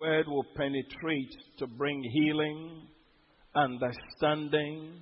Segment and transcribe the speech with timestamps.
[0.00, 2.82] word will penetrate to bring healing,
[3.54, 5.00] understanding,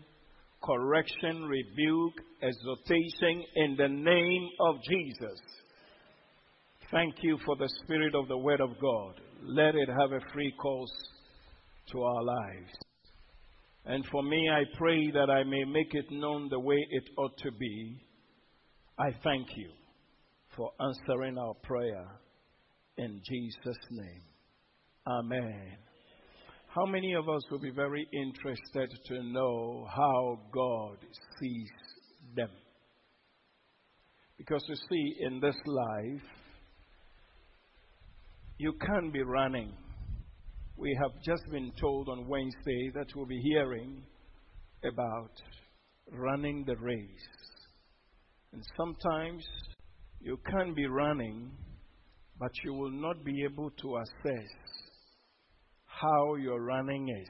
[0.62, 5.40] correction, rebuke, exhortation in the name of Jesus.
[6.90, 9.20] Thank you for the spirit of the word of God.
[9.42, 10.92] Let it have a free course
[11.92, 12.72] to our lives.
[13.86, 17.36] And for me, I pray that I may make it known the way it ought
[17.38, 18.00] to be.
[18.98, 19.70] I thank you
[20.56, 22.06] for answering our prayer
[22.96, 24.22] in Jesus' name.
[25.06, 25.76] Amen.
[26.68, 30.96] How many of us will be very interested to know how God
[31.38, 31.68] sees
[32.34, 32.48] them?
[34.38, 36.22] Because you see, in this life,
[38.56, 39.74] you can't be running.
[40.78, 44.02] We have just been told on Wednesday that we'll be hearing
[44.90, 45.32] about
[46.12, 47.28] running the race.
[48.54, 49.44] And sometimes
[50.20, 51.50] you can be running,
[52.40, 54.48] but you will not be able to assess
[56.00, 57.28] how your running is,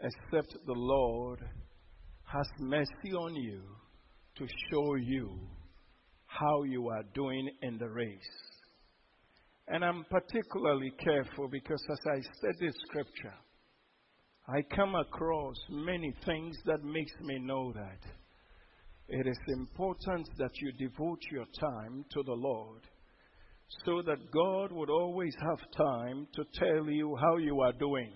[0.00, 1.40] except the Lord
[2.24, 3.62] has mercy on you
[4.36, 5.38] to show you
[6.26, 8.18] how you are doing in the race.
[9.68, 13.34] And I'm particularly careful because as I study scripture,
[14.48, 18.00] I come across many things that makes me know that
[19.08, 22.82] it is important that you devote your time to the Lord
[23.84, 28.12] so that God would always have time to tell you how you are doing.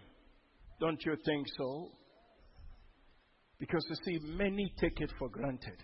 [0.80, 1.90] Don't you think so?
[3.58, 5.78] Because you see, many take it for granted.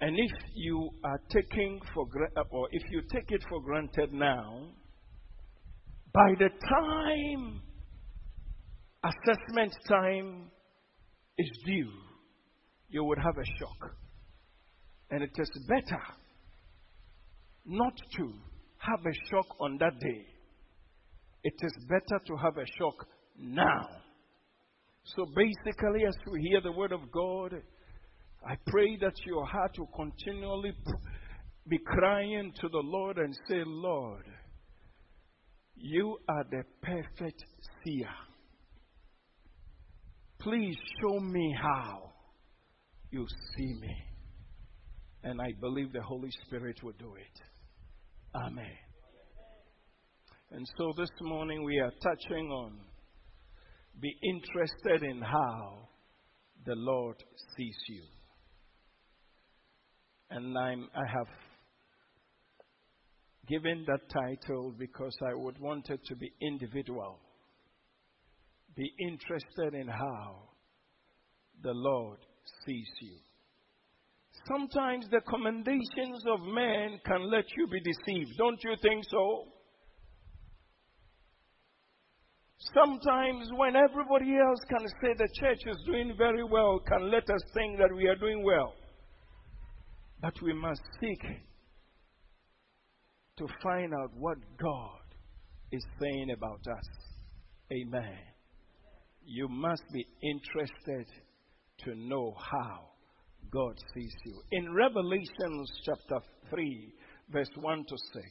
[0.00, 2.06] And if you are taking for
[2.36, 4.68] uh, or if you take it for granted now,
[6.12, 7.62] by the time
[9.04, 10.50] assessment time
[11.38, 11.92] is due,
[12.88, 13.96] you would have a shock.
[15.10, 16.02] And it is better
[17.64, 18.32] not to
[18.78, 20.26] have a shock on that day.
[21.44, 23.06] It is better to have a shock
[23.38, 23.88] now.
[25.04, 27.54] So basically, as we hear the word of God,
[28.46, 30.72] I pray that your heart will continually
[31.68, 34.24] be crying to the Lord and say, Lord,
[35.74, 37.44] you are the perfect
[37.84, 38.08] seer.
[40.40, 42.12] Please show me how
[43.10, 43.96] you see me.
[45.24, 47.51] And I believe the Holy Spirit will do it.
[48.34, 48.64] Amen.
[50.52, 52.78] And so this morning we are touching on
[54.00, 55.88] be interested in how
[56.64, 57.16] the Lord
[57.56, 58.02] sees you.
[60.30, 61.26] And I'm, I have
[63.48, 67.18] given that title because I would want it to be individual.
[68.74, 70.48] Be interested in how
[71.62, 72.18] the Lord
[72.64, 73.18] sees you.
[74.48, 78.36] Sometimes the commendations of men can let you be deceived.
[78.36, 79.44] Don't you think so?
[82.74, 87.42] Sometimes, when everybody else can say the church is doing very well, can let us
[87.54, 88.74] think that we are doing well.
[90.20, 91.20] But we must seek
[93.38, 95.02] to find out what God
[95.72, 96.84] is saying about us.
[97.72, 98.18] Amen.
[99.24, 101.06] You must be interested
[101.84, 102.91] to know how
[103.52, 104.40] God sees you.
[104.52, 106.94] In Revelation chapter 3,
[107.30, 108.24] verse 1 to 6,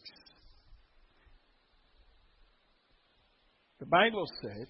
[3.79, 4.67] the Bible said,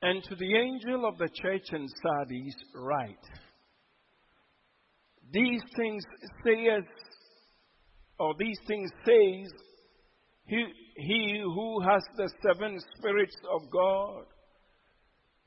[0.00, 3.26] And to the angel of the church in Sardis, write,
[5.32, 6.02] These things
[6.42, 6.84] says,
[8.18, 9.52] or these things says,
[10.46, 10.64] he,
[10.96, 14.24] he who has the seven spirits of God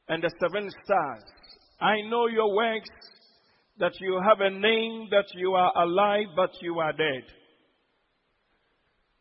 [0.09, 1.38] and the seven stars.
[1.81, 2.89] I know your works,
[3.79, 7.23] that you have a name, that you are alive, but you are dead.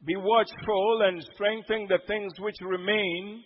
[0.05, 3.43] Be watchful and strengthen the things which remain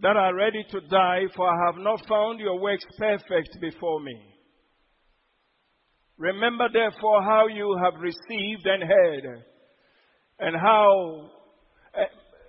[0.00, 4.18] that are ready to die, for I have not found your works perfect before me.
[6.18, 9.44] Remember therefore how you have received and heard,
[10.38, 11.30] and how,
[11.94, 12.04] uh,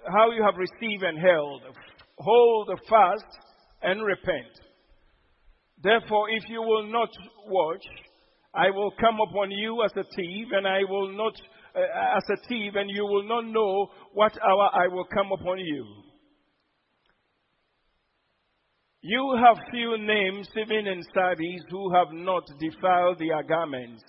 [0.10, 1.62] how you have received and held.
[2.18, 3.40] Hold fast
[3.82, 4.67] and repent.
[5.82, 7.10] Therefore, if you will not
[7.46, 7.86] watch,
[8.54, 11.34] I will come upon you as a thief, and I will not,
[11.76, 15.60] uh, as a thief, and you will not know what hour I will come upon
[15.60, 15.86] you.
[19.02, 24.04] You have few names even in Sardis who have not defiled their garments,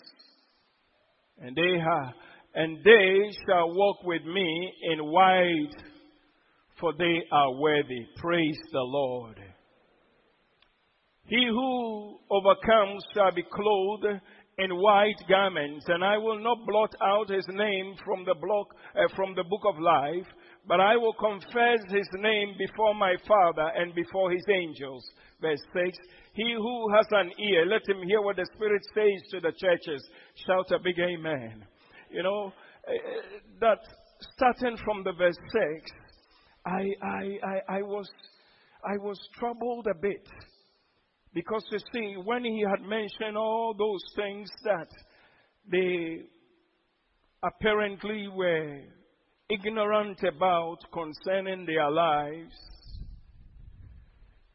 [1.39, 2.15] and they have,
[2.55, 5.77] and they shall walk with me in white,
[6.81, 8.07] for they are worthy.
[8.17, 9.39] Praise the Lord.
[11.29, 14.21] He who overcomes shall be clothed
[14.59, 19.15] in white garments, and I will not blot out his name from the block, uh,
[19.15, 20.27] from the book of life,
[20.67, 25.05] but I will confess his name before my Father and before his angels.
[25.41, 25.99] Verse 6.
[26.33, 30.09] He who has an ear, let him hear what the Spirit says to the churches.
[30.47, 31.63] Shout a big amen.
[32.11, 32.53] You know,
[32.89, 32.93] uh,
[33.61, 33.79] that
[34.35, 35.91] starting from the verse 6,
[36.67, 38.09] I, I, I, I was,
[38.83, 40.27] I was troubled a bit
[41.39, 44.89] because you see, when he had mentioned all those things that
[45.71, 46.23] they
[47.45, 48.81] apparently were
[49.49, 52.57] ignorant about concerning their lives,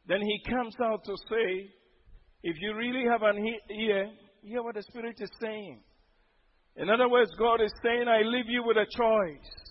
[0.06, 1.70] then he comes out to say,
[2.42, 4.10] if you really have an ear,
[4.42, 5.80] hear what the Spirit is saying.
[6.76, 9.63] In other words, God is saying, I leave you with a choice.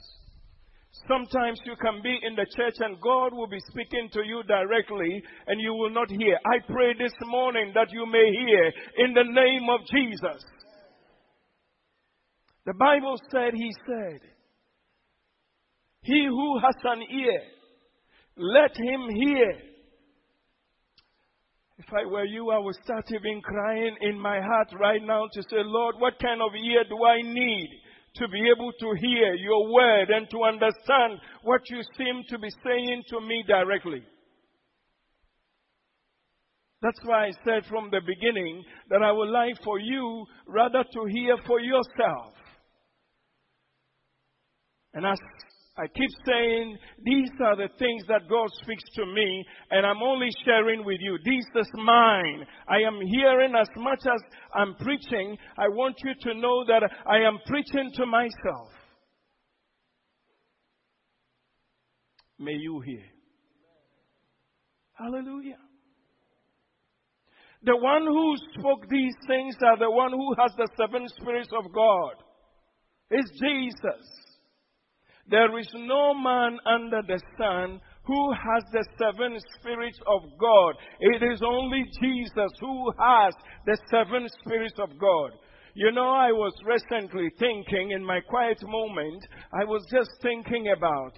[1.08, 5.24] Sometimes you can be in the church and God will be speaking to you directly
[5.48, 6.38] and you will not hear.
[6.46, 8.72] I pray this morning that you may hear
[9.06, 10.44] in the name of Jesus.
[12.66, 14.22] The Bible said, He said,
[16.04, 17.42] He who has an ear,
[18.38, 19.52] let him hear.
[21.80, 25.42] If I were you, I would start even crying in my heart right now to
[25.42, 27.70] say, Lord, what kind of ear do I need?
[28.16, 32.50] To be able to hear your word and to understand what you seem to be
[32.64, 34.04] saying to me directly.
[36.82, 41.06] That's why I said from the beginning that I would like for you rather to
[41.06, 42.34] hear for yourself.
[44.94, 45.18] And as
[45.76, 50.30] I keep saying these are the things that God speaks to me, and I'm only
[50.46, 51.18] sharing with you.
[51.26, 52.46] This is mine.
[52.68, 54.22] I am hearing as much as
[54.54, 55.36] I'm preaching.
[55.58, 58.70] I want you to know that I am preaching to myself.
[62.38, 63.06] May you hear.
[64.94, 65.58] Hallelujah.
[67.64, 71.74] The one who spoke these things are the one who has the seven spirits of
[71.74, 72.14] God.
[73.10, 74.24] It's Jesus.
[75.30, 80.76] There is no man under the sun who has the seven spirits of God.
[81.00, 83.34] It is only Jesus who has
[83.66, 85.32] the seven spirits of God.
[85.76, 91.14] You know, I was recently thinking in my quiet moment, I was just thinking about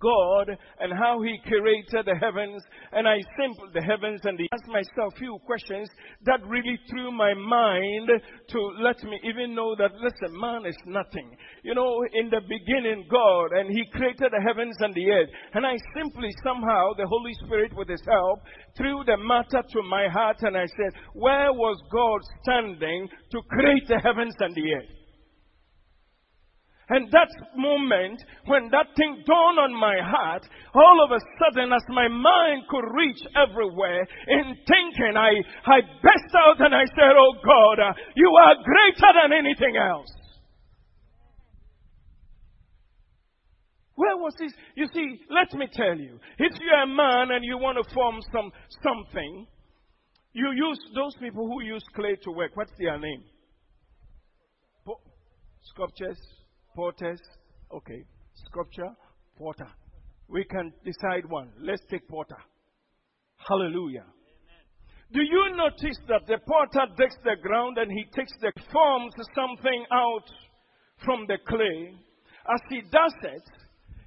[0.00, 0.50] God
[0.80, 2.62] and how He created the heavens,
[2.92, 5.88] and I simply the heavens and the asked myself a few questions
[6.24, 8.08] that really threw my mind
[8.48, 11.36] to let me even know that listen, man is nothing.
[11.62, 15.66] You know, in the beginning, God and He created the heavens and the earth, and
[15.66, 18.40] I simply somehow the Holy Spirit with His help
[18.76, 23.88] threw the matter to my heart, and I said, where was God standing to create
[23.88, 24.97] the heavens and the earth?
[26.90, 30.42] And that moment, when that thing dawned on my heart,
[30.74, 35.36] all of a sudden, as my mind could reach everywhere, in thinking, I,
[35.68, 40.08] I burst out and I said, Oh God, uh, you are greater than anything else.
[43.94, 44.52] Where was this?
[44.74, 46.18] You see, let me tell you.
[46.38, 48.50] If you're a man and you want to form some
[48.82, 49.46] something,
[50.32, 52.52] you use those people who use clay to work.
[52.54, 53.24] What's their name?
[55.74, 56.16] Sculptures
[56.78, 57.20] porters.
[57.74, 58.04] Okay.
[58.46, 58.94] Sculpture,
[59.36, 59.66] porter.
[60.28, 61.50] We can decide one.
[61.58, 62.38] Let's take porter.
[63.48, 64.06] Hallelujah.
[65.12, 69.86] Do you notice that the potter digs the ground and he takes the forms something
[69.90, 70.28] out
[71.04, 71.98] from the clay?
[72.46, 73.46] As he does it,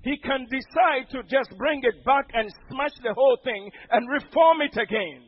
[0.04, 4.62] he can decide to just bring it back and smash the whole thing and reform
[4.62, 5.28] it again.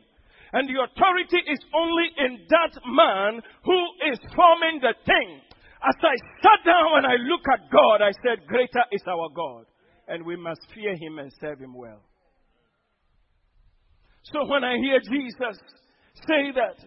[0.54, 3.78] And the authority is only in that man who
[4.10, 5.43] is forming the thing.
[5.84, 9.66] As I sat down and I look at God, I said, Greater is our God,
[10.08, 12.00] and we must fear him and serve him well.
[14.32, 15.60] So when I hear Jesus
[16.26, 16.80] say that,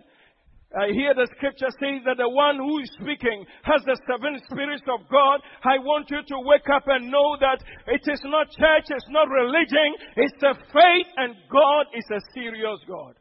[0.75, 4.83] I hear the scripture say that the one who is speaking has the seven spirits
[4.89, 5.39] of God.
[5.63, 9.29] I want you to wake up and know that it is not church, it's not
[9.29, 13.13] religion, it's a faith, and God is a serious God.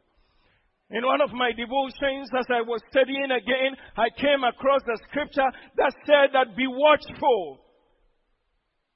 [0.89, 5.51] In one of my devotions, as I was studying again, I came across a scripture
[5.75, 7.59] that said that be watchful.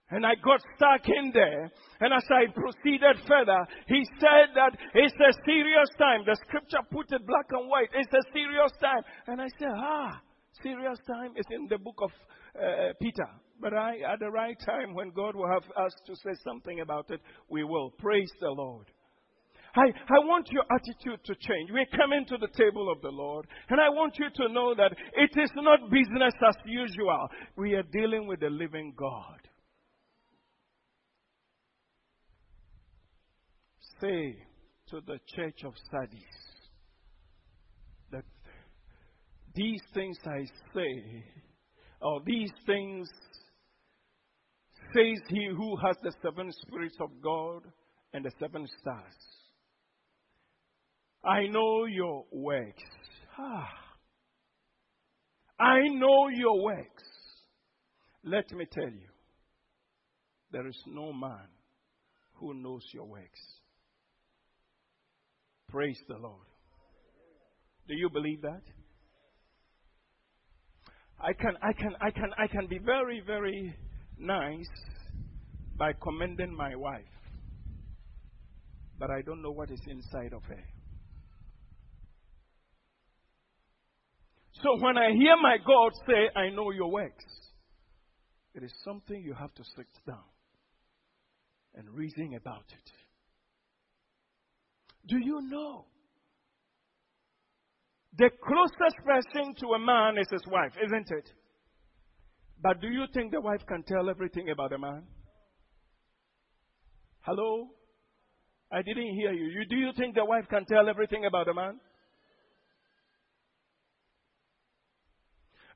[0.10, 1.72] And I got stuck in there.
[2.00, 6.24] And as I proceeded further, he said that it's a serious time.
[6.26, 7.90] The scripture put it black and white.
[7.94, 9.04] It's a serious time.
[9.28, 10.22] And I said, ah,
[10.64, 12.12] serious time is in the book of
[12.56, 13.28] uh, Peter.
[13.60, 17.10] But I, at the right time, when God will have us to say something about
[17.10, 17.92] it, we will.
[17.92, 18.88] Praise the Lord.
[19.76, 21.70] I, I want your attitude to change.
[21.72, 24.92] We're coming to the table of the Lord, and I want you to know that
[25.16, 27.28] it is not business as usual.
[27.56, 29.40] We are dealing with the living God.
[34.02, 34.36] Say
[34.90, 36.20] to the church of Sardis
[38.12, 38.26] that
[39.54, 41.24] These things I say,
[42.02, 43.10] or these things
[44.94, 47.64] says he who has the seven spirits of God
[48.14, 49.41] and the seven stars.
[51.24, 52.84] I know your works.
[53.38, 53.70] Ah.
[55.60, 57.04] I know your works.
[58.24, 59.10] Let me tell you,
[60.52, 61.48] there is no man
[62.34, 63.40] who knows your works.
[65.70, 66.48] Praise the Lord.
[67.88, 68.62] Do you believe that?
[71.20, 73.76] I can, I can, I can, I can be very, very
[74.18, 74.68] nice
[75.78, 77.06] by commending my wife,
[79.00, 80.64] but I don't know what is inside of her.
[84.64, 87.26] So when I hear my God say, I know your works,
[88.54, 90.24] it is something you have to sit down
[91.76, 92.92] and reason about it.
[95.08, 95.86] Do you know?
[98.18, 101.30] The closest person to a man is his wife, isn't it?
[102.62, 105.04] But do you think the wife can tell everything about a man?
[107.22, 107.70] Hello?
[108.72, 109.46] I didn't hear you.
[109.46, 109.66] you.
[109.70, 111.80] Do you think the wife can tell everything about a man?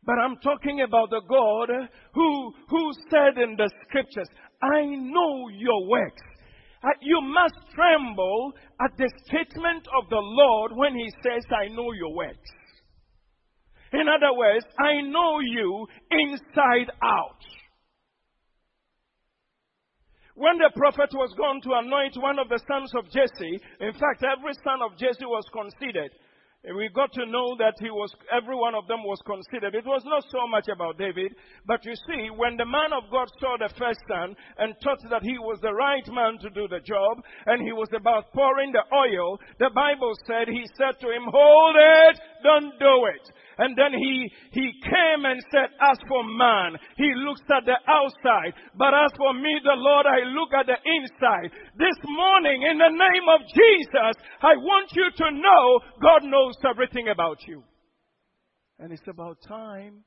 [0.06, 1.70] But I'm talking about the God
[2.14, 4.28] who, who said in the scriptures,
[4.62, 6.22] I know your works.
[6.84, 11.92] Uh, you must tremble at the statement of the Lord when he says, I know
[11.94, 12.50] your works.
[13.94, 17.42] In other words, I know you inside out.
[20.36, 24.22] When the prophet was going to anoint one of the sons of Jesse, in fact,
[24.22, 26.12] every son of Jesse was considered
[26.74, 29.76] we got to know that he was, every one of them was considered.
[29.76, 33.28] It was not so much about David, but you see, when the man of God
[33.40, 36.80] saw the first son and thought that he was the right man to do the
[36.82, 41.30] job, and he was about pouring the oil, the Bible said, he said to him,
[41.30, 43.26] hold it, don't do it.
[43.58, 48.54] And then he, he came and said, as for man, he looks at the outside.
[48.78, 51.52] But as for me, the Lord, I look at the inside.
[51.78, 57.10] This morning, in the name of Jesus, I want you to know God knows everything
[57.10, 57.64] about you.
[58.80, 60.04] And it's about time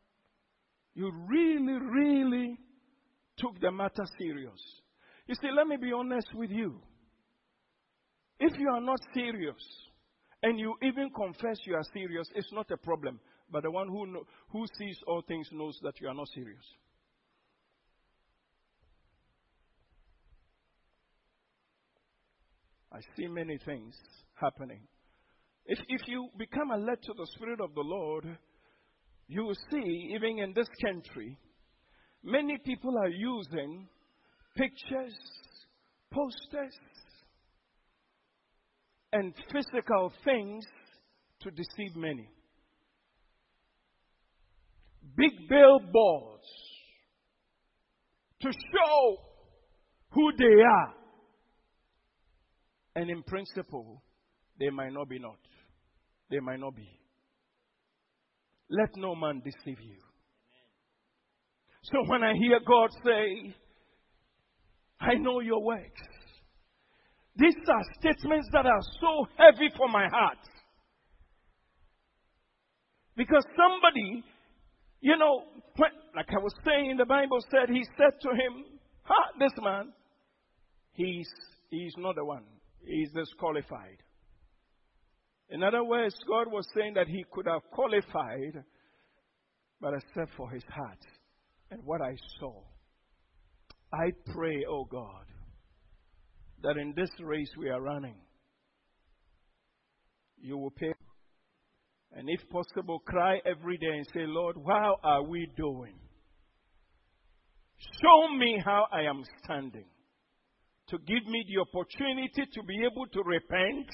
[0.94, 2.58] you really, really
[3.38, 4.60] took the matter serious.
[5.26, 6.80] You see, let me be honest with you.
[8.40, 9.56] If you are not serious,
[10.42, 13.20] and you even confess you are serious, it's not a problem.
[13.50, 16.64] But the one who, know, who sees all things knows that you are not serious.
[22.92, 23.94] I see many things
[24.34, 24.80] happening.
[25.66, 28.38] If, if you become alert to the Spirit of the Lord,
[29.28, 31.38] you will see, even in this country,
[32.22, 33.86] many people are using
[34.56, 35.14] pictures,
[36.10, 36.74] posters,
[39.12, 40.64] and physical things
[41.40, 42.28] to deceive many
[45.16, 46.46] big billboards
[48.40, 49.16] to show
[50.10, 50.94] who they are.
[52.96, 54.02] And in principle,
[54.58, 55.38] they might not be not.
[56.30, 56.88] They might not be.
[58.70, 59.96] Let no man deceive you.
[61.82, 63.54] So when I hear God say,
[65.00, 66.02] I know your works,
[67.36, 70.38] these are statements that are so heavy for my heart.
[73.16, 74.24] Because somebody
[75.00, 75.44] you know,
[75.76, 78.64] when, like I was saying, the Bible said, He said to him,
[79.02, 79.92] Ha, this man,
[80.92, 81.28] he's,
[81.70, 82.44] he's not the one.
[82.84, 83.98] He's disqualified.
[85.50, 88.64] In other words, God was saying that he could have qualified,
[89.80, 90.98] but except for his heart
[91.70, 92.62] and what I saw.
[93.92, 95.24] I pray, oh God,
[96.62, 98.16] that in this race we are running,
[100.38, 100.92] you will pay.
[102.14, 105.94] And if possible, cry every day and say, Lord, how are we doing?
[108.02, 109.86] Show me how I am standing.
[110.88, 113.86] To give me the opportunity to be able to repent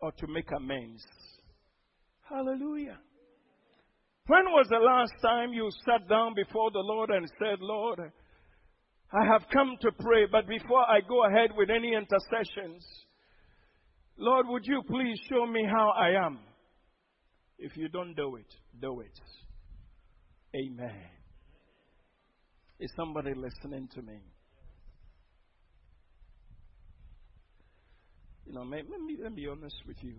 [0.00, 1.02] or to make amends.
[2.28, 2.98] Hallelujah.
[4.26, 7.98] When was the last time you sat down before the Lord and said, Lord,
[9.12, 12.86] I have come to pray, but before I go ahead with any intercessions,
[14.16, 16.38] Lord, would you please show me how I am?
[17.64, 19.20] If you don't do it, do it.
[20.52, 20.90] Amen.
[22.80, 24.18] Is somebody listening to me?
[28.44, 30.16] You know, let me, let me be honest with you.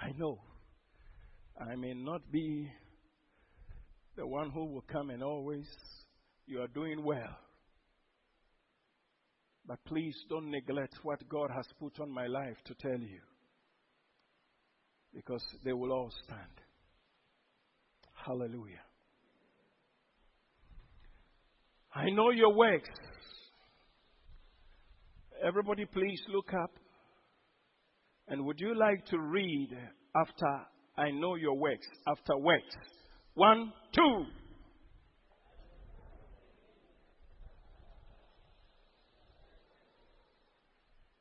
[0.00, 0.38] I know
[1.60, 2.70] I may not be
[4.16, 5.66] the one who will come and always,
[6.46, 7.36] you are doing well.
[9.66, 13.18] But please don't neglect what God has put on my life to tell you
[15.14, 16.40] because they will all stand.
[18.14, 18.82] Hallelujah.
[21.94, 22.90] I know your works.
[25.42, 26.70] Everybody, please look up.
[28.28, 29.70] And would you like to read
[30.14, 30.46] after
[30.96, 31.86] I know your works?
[32.06, 32.74] After works.
[33.34, 34.24] One, two.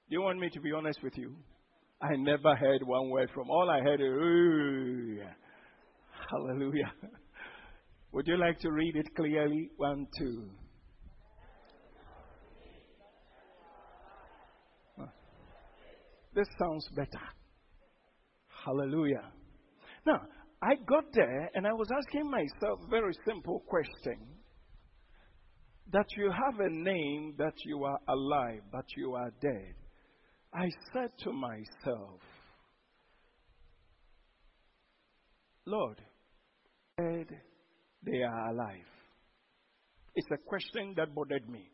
[0.10, 1.36] Do you want me to be honest with you?
[2.02, 3.50] I never heard one word from.
[3.50, 5.20] All I heard is,
[6.30, 6.92] hallelujah.
[8.12, 9.72] Would you like to read it clearly?
[9.78, 10.50] One, two.
[16.36, 17.26] This sounds better.
[18.64, 19.32] Hallelujah.
[20.06, 20.22] Now,
[20.62, 24.20] I got there and I was asking myself a very simple question.
[25.92, 29.74] That you have a name that you are alive, but you are dead.
[30.54, 32.20] I said to myself,
[35.66, 36.02] Lord,
[36.98, 37.28] dead,
[38.04, 38.88] they are alive.
[40.16, 41.70] It's a question that bothered me.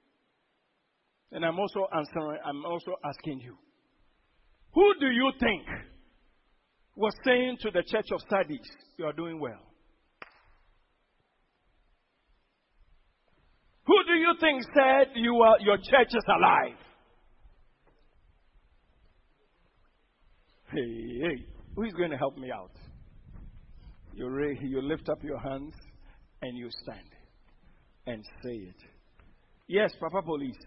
[1.31, 3.55] And I'm also answering, I'm also asking you.
[4.73, 5.63] Who do you think
[6.95, 8.59] was saying to the church of Sardis,
[8.97, 9.61] You are doing well?
[13.85, 16.77] Who do you think said you are, your church is alive?
[20.73, 22.71] Hey, hey, who is going to help me out?
[24.11, 25.73] You, re- you lift up your hands
[26.41, 27.09] and you stand
[28.07, 28.75] and say it.
[29.67, 30.57] Yes, Papa Police.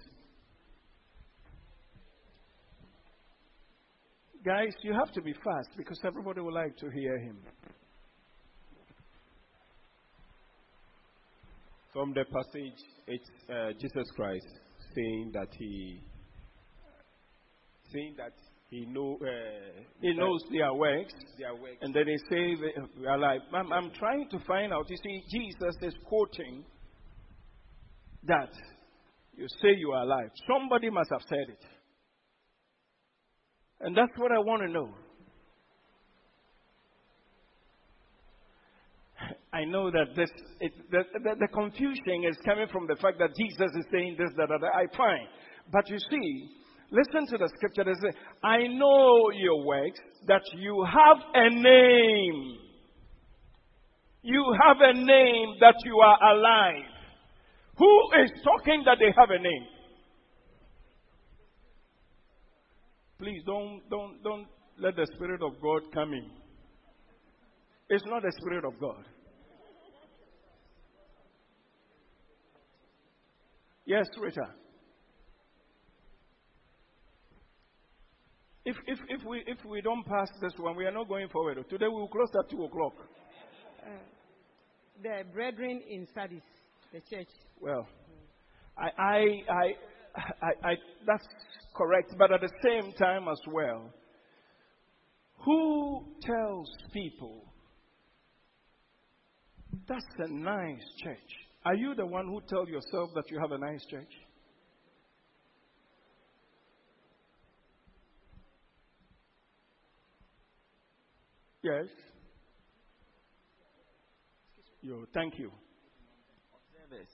[4.45, 7.39] Guys, you have to be fast because everybody would like to hear him.
[11.93, 14.47] From the passage, it's uh, Jesus Christ
[14.95, 16.01] saying that he
[17.93, 18.35] saying that
[18.69, 23.15] he know uh, he knows their works, their works, and then they say they are
[23.15, 23.41] alive.
[23.55, 24.91] I'm, I'm trying to find out.
[24.91, 26.65] You see, Jesus is quoting
[28.25, 28.51] that
[29.37, 30.31] you say you are alive.
[30.53, 31.65] Somebody must have said it.
[33.81, 34.91] And that's what I want to know.
[39.53, 40.29] I know that this,
[40.61, 44.29] it, the, the, the, confusion is coming from the fact that Jesus is saying this,
[44.37, 45.29] that, that, I find.
[45.73, 46.51] But you see,
[46.91, 52.59] listen to the scripture that says, I know your works, that you have a name.
[54.23, 56.91] You have a name that you are alive.
[57.79, 59.67] Who is talking that they have a name?
[63.19, 64.47] Please don't, don't, don't
[64.79, 66.31] let the Spirit of God come in.
[67.89, 69.05] It's not the Spirit of God.
[73.87, 74.43] Yes, Rita.
[78.67, 81.65] If, if, if, we, if we don't pass this one, we are not going forward.
[81.71, 82.95] Today we will close at 2 o'clock.
[83.81, 83.91] Uh,
[85.01, 86.43] the brethren in Sardis,
[86.93, 87.29] the church.
[87.61, 87.87] Well,
[88.77, 89.75] I, I, I,
[90.43, 90.75] I, I,
[91.07, 91.25] that's
[91.77, 93.89] correct, but at the same time as well,
[95.45, 97.45] who tells people
[99.89, 101.19] that's a nice church?
[101.65, 104.11] Are you the one who tells yourself that you have a nice church?
[111.67, 111.87] Yes.
[114.83, 115.51] Yo, thank you.
[116.55, 117.09] Observers.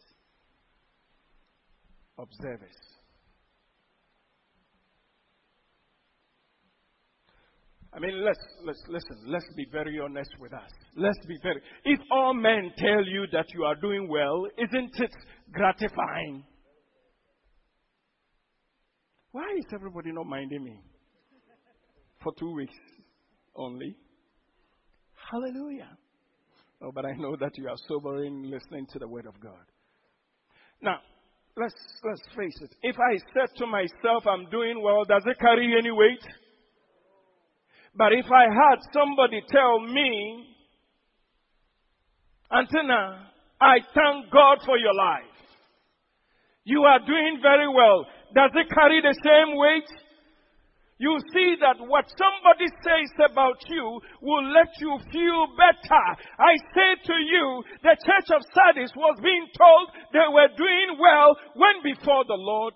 [2.18, 2.76] Observers.
[7.94, 9.24] I mean, let's, let's listen.
[9.26, 10.70] Let's be very honest with us.
[10.96, 11.62] Let's be very.
[11.86, 15.14] If all men tell you that you are doing well, isn't it
[15.50, 16.44] gratifying?
[19.30, 20.78] Why is everybody not minding me?
[22.22, 22.74] For two weeks
[23.56, 23.96] only.
[25.30, 25.96] Hallelujah.
[26.82, 29.64] Oh, but I know that you are sobering listening to the word of God.
[30.80, 30.98] Now,
[31.56, 32.74] let's let's face it.
[32.82, 36.24] If I said to myself I'm doing well, does it carry any weight?
[37.94, 40.46] But if I had somebody tell me,
[42.50, 43.28] Antenna,
[43.60, 45.22] I thank God for your life.
[46.64, 48.06] You are doing very well.
[48.34, 49.88] Does it carry the same weight?
[51.02, 56.06] You see that what somebody says about you will let you feel better.
[56.38, 61.34] I say to you, the church of Sardis was being told they were doing well
[61.58, 62.74] when before the Lord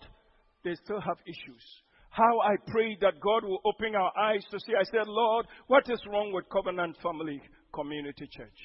[0.64, 1.62] they still have issues
[2.10, 4.72] how I pray that God will open our eyes to see.
[4.72, 7.42] I said, Lord, what is wrong with Covenant Family
[7.74, 8.58] Community Church?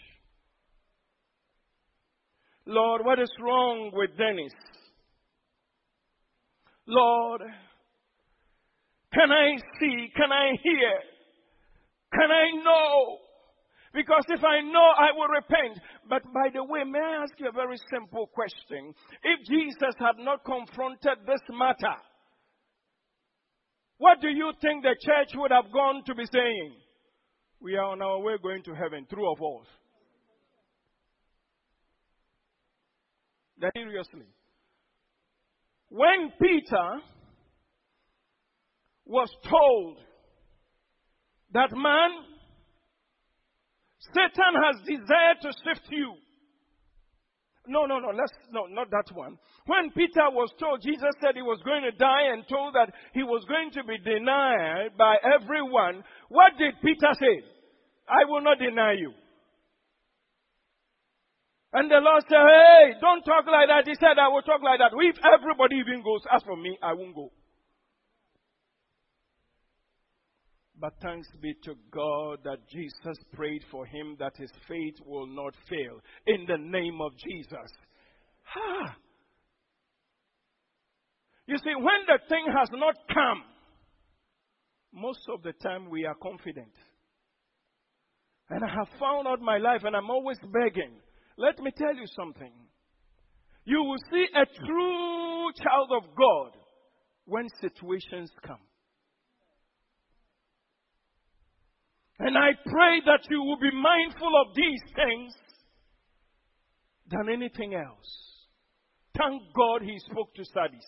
[2.66, 4.54] Lord, what is wrong with Dennis?
[6.88, 7.42] Lord,
[9.14, 10.08] can I see?
[10.16, 10.94] Can I hear?
[12.14, 13.18] Can I know
[13.94, 15.80] Because if I know, I will repent.
[16.08, 18.94] But by the way, may I ask you a very simple question?
[19.24, 21.96] If Jesus had not confronted this matter,
[23.98, 26.74] what do you think the church would have gone to be saying?
[27.60, 29.68] We are on our way going to heaven, true of us.
[33.76, 34.26] Seriously.
[35.90, 37.02] When Peter
[39.12, 40.00] was told
[41.52, 42.12] that man,
[44.16, 46.16] Satan has desired to sift you.
[47.68, 49.38] No, no, no, let's, no, not that one.
[49.68, 53.22] When Peter was told, Jesus said he was going to die and told that he
[53.22, 57.44] was going to be denied by everyone, what did Peter say?
[58.08, 59.12] I will not deny you.
[61.74, 63.88] And the Lord said, Hey, don't talk like that.
[63.88, 64.92] He said, I will talk like that.
[64.92, 67.32] If everybody even goes, as for me, I won't go.
[70.82, 75.54] But thanks be to God that Jesus prayed for him that his faith will not
[75.70, 76.02] fail.
[76.26, 77.72] In the name of Jesus.
[78.58, 78.96] Ah.
[81.46, 83.44] You see, when the thing has not come,
[84.92, 86.74] most of the time we are confident.
[88.50, 90.94] And I have found out my life, and I'm always begging.
[91.38, 92.52] Let me tell you something.
[93.66, 96.58] You will see a true child of God
[97.26, 98.58] when situations come.
[102.24, 105.34] And I pray that you will be mindful of these things
[107.10, 108.46] than anything else.
[109.18, 110.86] Thank God he spoke to Sardis.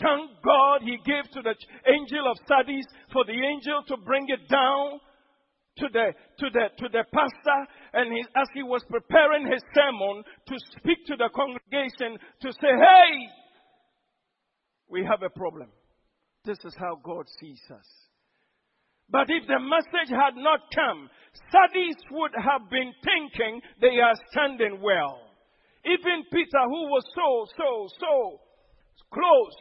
[0.00, 1.54] Thank God he gave to the
[1.90, 5.00] angel of Sardis for the angel to bring it down
[5.78, 10.22] to the, to the, to the pastor and he, as he was preparing his sermon
[10.46, 13.26] to speak to the congregation to say, hey,
[14.88, 15.68] we have a problem.
[16.44, 18.01] This is how God sees us.
[19.12, 21.10] But if the message had not come,
[21.52, 25.20] Sardis would have been thinking they are standing well.
[25.84, 28.40] Even Peter, who was so, so, so
[29.12, 29.58] close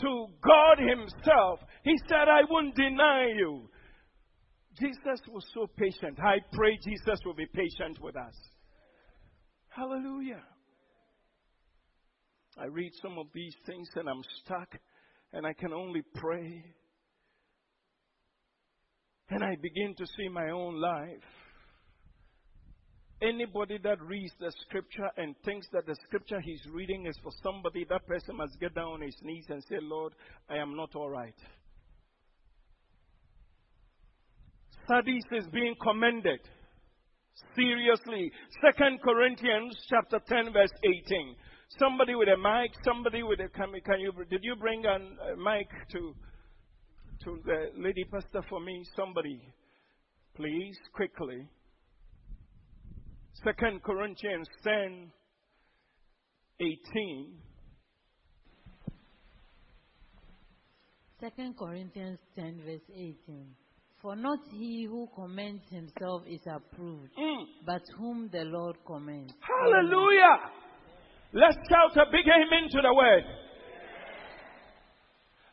[0.00, 3.68] to God Himself, he said, I won't deny you.
[4.80, 6.18] Jesus was so patient.
[6.18, 8.34] I pray Jesus will be patient with us.
[9.68, 10.42] Hallelujah.
[12.56, 14.78] I read some of these things and I'm stuck
[15.34, 16.64] and I can only pray
[19.30, 21.24] and I begin to see my own life.
[23.22, 27.86] Anybody that reads the scripture and thinks that the scripture he's reading is for somebody,
[27.88, 30.12] that person must get down on his knees and say, Lord,
[30.50, 31.34] I am not all right.
[34.88, 36.40] Sardis is being commended.
[37.54, 38.32] Seriously.
[38.60, 41.36] Second Corinthians chapter 10 verse 18.
[41.78, 44.98] Somebody with a mic, somebody with a, can, can you, did you bring a
[45.36, 46.14] mic to
[47.24, 48.84] to the lady pastor for me?
[48.96, 49.40] Somebody,
[50.34, 51.46] please, quickly.
[53.44, 55.10] Second Corinthians 10
[56.60, 57.34] 18.
[61.20, 63.16] Second Corinthians 10 verse 18.
[64.00, 67.44] For not he who commends himself is approved, mm.
[67.64, 69.32] but whom the Lord commends.
[69.40, 70.50] Hallelujah!
[71.32, 73.22] Let's shout a big amen to the word.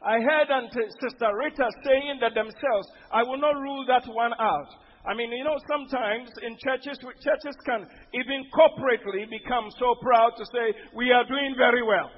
[0.01, 4.31] I heard Auntie uh, Sister Rita saying that themselves, I will not rule that one
[4.39, 4.69] out.
[5.05, 10.45] I mean, you know, sometimes in churches, churches can even corporately become so proud to
[10.45, 12.09] say, we are doing very well.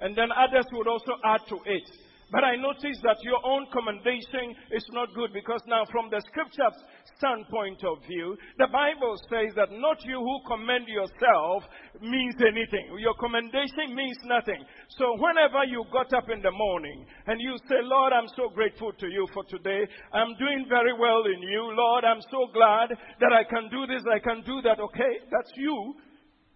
[0.00, 1.88] And then others would also add to it.
[2.30, 6.74] But I notice that your own commendation is not good because now, from the scripture's
[7.16, 11.62] standpoint of view, the Bible says that not you who commend yourself
[12.02, 12.98] means anything.
[12.98, 14.58] Your commendation means nothing.
[14.98, 18.92] So, whenever you got up in the morning and you say, Lord, I'm so grateful
[18.92, 23.32] to you for today, I'm doing very well in you, Lord, I'm so glad that
[23.32, 25.94] I can do this, I can do that, okay, that's you.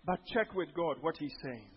[0.04, 1.70] But check with God what He's saying.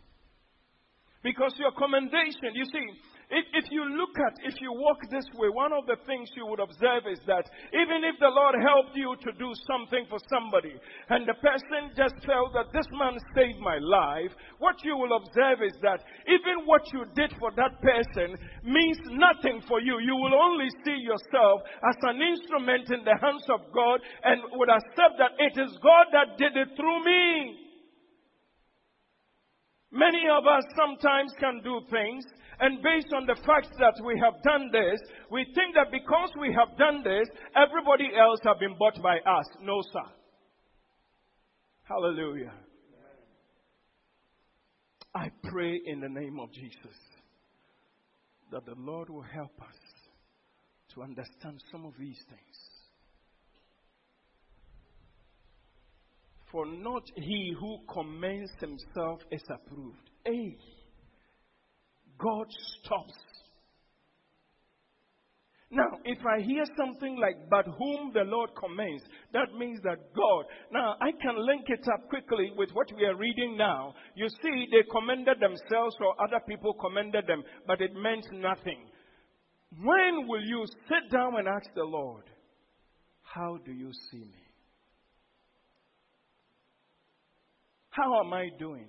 [1.21, 2.87] Because your commendation, you see,
[3.33, 6.45] if, if you look at, if you walk this way, one of the things you
[6.45, 10.77] would observe is that even if the Lord helped you to do something for somebody,
[11.09, 14.29] and the person just felt that this man saved my life,
[14.61, 19.65] what you will observe is that even what you did for that person means nothing
[19.67, 19.97] for you.
[19.97, 24.69] You will only see yourself as an instrument in the hands of God and would
[24.69, 27.62] accept that it is God that did it through me.
[29.93, 32.25] Many of us sometimes can do things
[32.59, 34.99] and based on the fact that we have done this,
[35.31, 39.45] we think that because we have done this, everybody else have been bought by us.
[39.61, 40.09] No, sir.
[41.83, 42.53] Hallelujah.
[45.15, 46.97] I pray in the name of Jesus
[48.51, 49.75] that the Lord will help us
[50.95, 52.72] to understand some of these things.
[56.53, 60.11] For not he who commends himself is approved.
[60.23, 60.55] Hey,
[62.19, 62.45] God
[62.79, 63.13] stops.
[65.71, 69.01] Now, if I hear something like, but whom the Lord commends,
[69.33, 70.45] that means that God.
[70.71, 73.95] Now, I can link it up quickly with what we are reading now.
[74.13, 78.85] You see, they commended themselves or other people commended them, but it meant nothing.
[79.83, 82.25] When will you sit down and ask the Lord,
[83.23, 84.42] How do you see me?
[87.93, 88.87] How am I doing?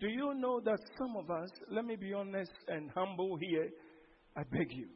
[0.00, 3.68] Do you know that some of us, let me be honest and humble here,
[4.34, 4.88] I beg you,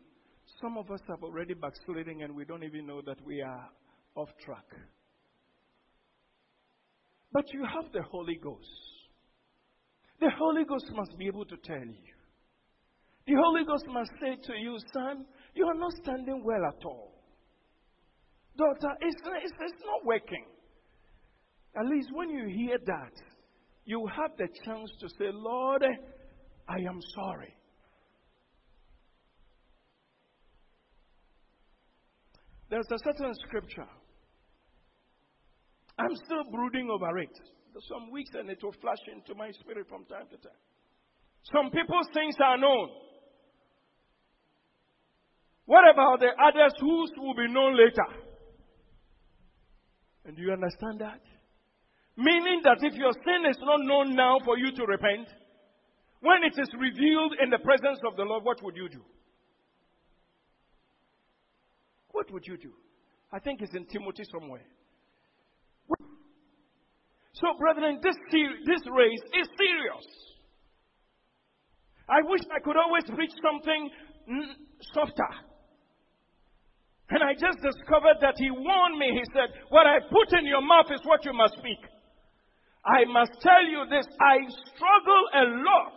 [0.62, 3.68] some of us have already backsliding and we don't even know that we are
[4.14, 4.64] off track.
[7.32, 8.66] But you have the Holy Ghost.
[10.20, 12.14] The Holy Ghost must be able to tell you.
[13.26, 17.12] The Holy Ghost must say to you, son, you are not standing well at all.
[18.56, 20.46] Daughter, it's, it's, it's not working.
[21.78, 23.12] At least when you hear that,
[23.90, 25.82] you have the chance to say, Lord,
[26.68, 27.52] I am sorry.
[32.70, 33.90] There's a certain scripture.
[35.98, 37.36] I'm still brooding over it.
[37.88, 40.60] Some weeks and it will flash into my spirit from time to time.
[41.52, 42.90] Some people's things are known.
[45.66, 48.06] What about the others whose will be known later?
[50.26, 51.20] And do you understand that?
[52.16, 55.28] Meaning that if your sin is not known now for you to repent,
[56.20, 59.00] when it is revealed in the presence of the Lord, what would you do?
[62.12, 62.72] What would you do?
[63.32, 64.66] I think it's in Timothy somewhere.
[67.32, 70.06] So, brethren, this, this race is serious.
[72.08, 73.90] I wish I could always preach something
[74.92, 75.32] softer.
[77.10, 79.10] And I just discovered that he warned me.
[79.14, 81.78] He said, What I put in your mouth is what you must speak.
[82.84, 84.38] I must tell you this I
[84.74, 85.96] struggle a lot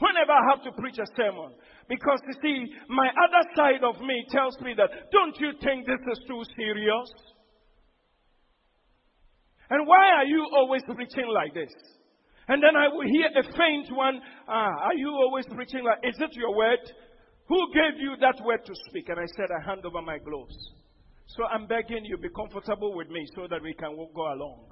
[0.00, 1.54] whenever I have to preach a sermon.
[1.88, 6.00] Because you see, my other side of me tells me that, don't you think this
[6.12, 7.10] is too serious?
[9.70, 11.70] And why are you always preaching like this?
[12.48, 16.18] And then I will hear a faint one, ah, are you always preaching like, is
[16.18, 16.80] it your word?
[17.46, 19.08] Who gave you that word to speak?
[19.08, 20.56] And I said, I hand over my gloves.
[21.26, 24.66] So I'm begging you, be comfortable with me so that we can go along.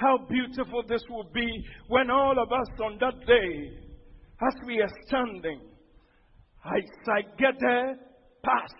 [0.00, 1.46] How beautiful this will be
[1.88, 3.78] when all of us on that day,
[4.40, 5.60] as we are standing,
[6.64, 6.76] I,
[7.12, 7.96] I get there,
[8.42, 8.70] pass.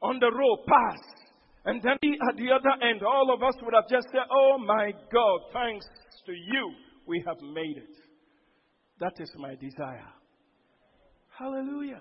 [0.00, 0.98] On the road, pass.
[1.66, 1.98] And then
[2.30, 5.84] at the other end, all of us would have just said, Oh my God, thanks
[6.24, 6.72] to you,
[7.06, 7.96] we have made it.
[9.00, 10.08] That is my desire.
[11.38, 12.00] Hallelujah.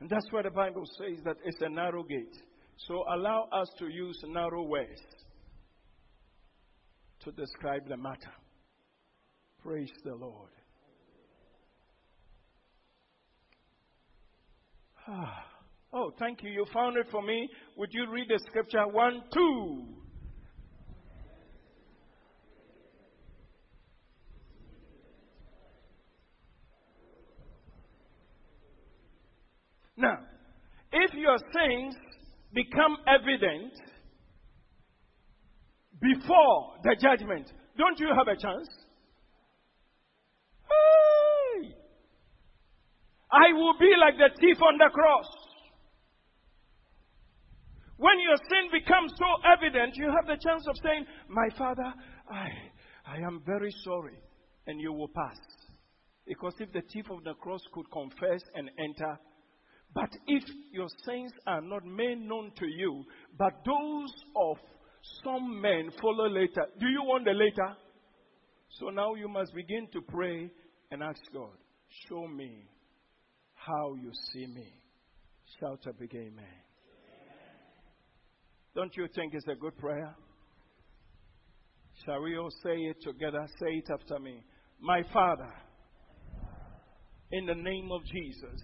[0.00, 2.36] And that's why the Bible says that it's a narrow gate.
[2.88, 4.98] So allow us to use narrow ways
[7.24, 8.32] to describe the matter.
[9.62, 10.50] Praise the Lord.
[15.06, 15.46] Ah.
[15.92, 16.50] Oh, thank you.
[16.50, 17.48] You found it for me.
[17.76, 18.86] Would you read the scripture?
[18.86, 19.86] One, two.
[29.96, 30.18] Now,
[30.92, 31.94] if your sins
[32.54, 33.72] become evident
[36.00, 38.68] before the judgment, don't you have a chance?
[40.64, 41.74] Hey!
[43.30, 45.26] I will be like the thief on the cross.
[47.96, 51.92] When your sin becomes so evident, you have the chance of saying, My Father,
[52.30, 52.48] I,
[53.06, 54.18] I am very sorry.
[54.66, 55.36] And you will pass.
[56.26, 59.18] Because if the thief of the cross could confess and enter,
[59.94, 63.04] but if your sins are not made known to you,
[63.36, 64.56] but those of
[65.24, 66.66] some men follow later.
[66.78, 67.76] Do you want the later?
[68.78, 70.50] So now you must begin to pray
[70.90, 71.56] and ask God,
[72.08, 72.68] show me
[73.54, 74.72] how you see me.
[75.58, 76.32] Shout a big amen.
[76.32, 76.48] amen.
[78.74, 80.14] Don't you think it's a good prayer?
[82.04, 83.46] Shall we all say it together?
[83.58, 84.42] Say it after me.
[84.80, 85.52] My Father,
[87.32, 88.60] in the name of Jesus,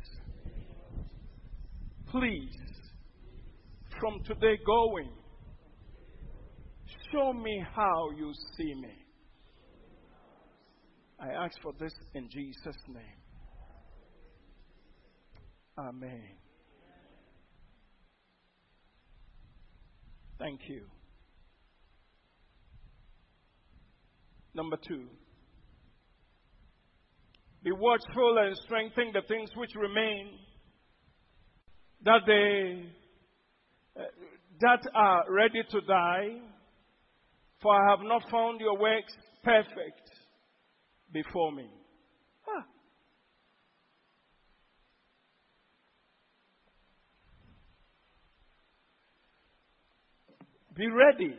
[2.11, 2.57] please,
[4.01, 5.11] from today going,
[7.13, 8.95] Show me how you see me.
[11.21, 13.05] I ask for this in Jesus' name.
[15.79, 16.23] Amen.
[20.39, 20.83] Thank you.
[24.55, 25.07] Number two.
[27.63, 30.31] Be watchful and strengthen the things which remain,
[32.05, 32.85] that they
[34.01, 34.05] uh,
[34.61, 36.37] that are ready to die,
[37.61, 40.11] for I have not found your works perfect
[41.13, 41.69] before me.
[42.49, 42.65] Ah.
[50.75, 51.35] Be ready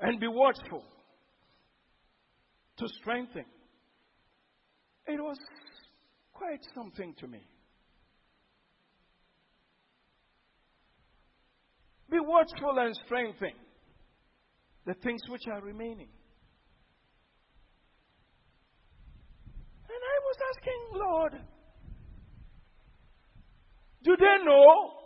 [0.00, 0.84] and be watchful
[2.78, 3.44] to strengthen.
[5.06, 5.36] It was
[6.32, 7.40] quite something to me.
[12.10, 13.52] Be watchful and strengthen
[14.86, 16.08] the things which are remaining.
[19.88, 21.32] And I was asking, Lord,
[24.02, 25.00] do they know?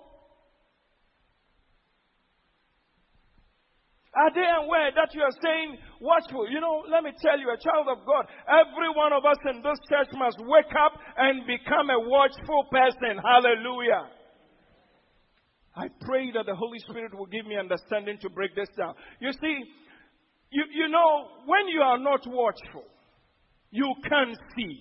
[4.19, 6.51] Are they aware that you are saying watchful?
[6.51, 9.62] You know, let me tell you, a child of God, every one of us in
[9.62, 13.23] this church must wake up and become a watchful person.
[13.23, 14.11] Hallelujah.
[15.79, 18.95] I pray that the Holy Spirit will give me understanding to break this down.
[19.21, 19.57] You see,
[20.51, 22.83] you, you know, when you are not watchful,
[23.71, 24.81] you can see.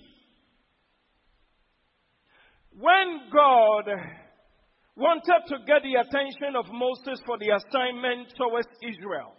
[2.72, 3.84] When God
[4.96, 9.34] wanted to get the attention of Moses for the assignment towards Israel,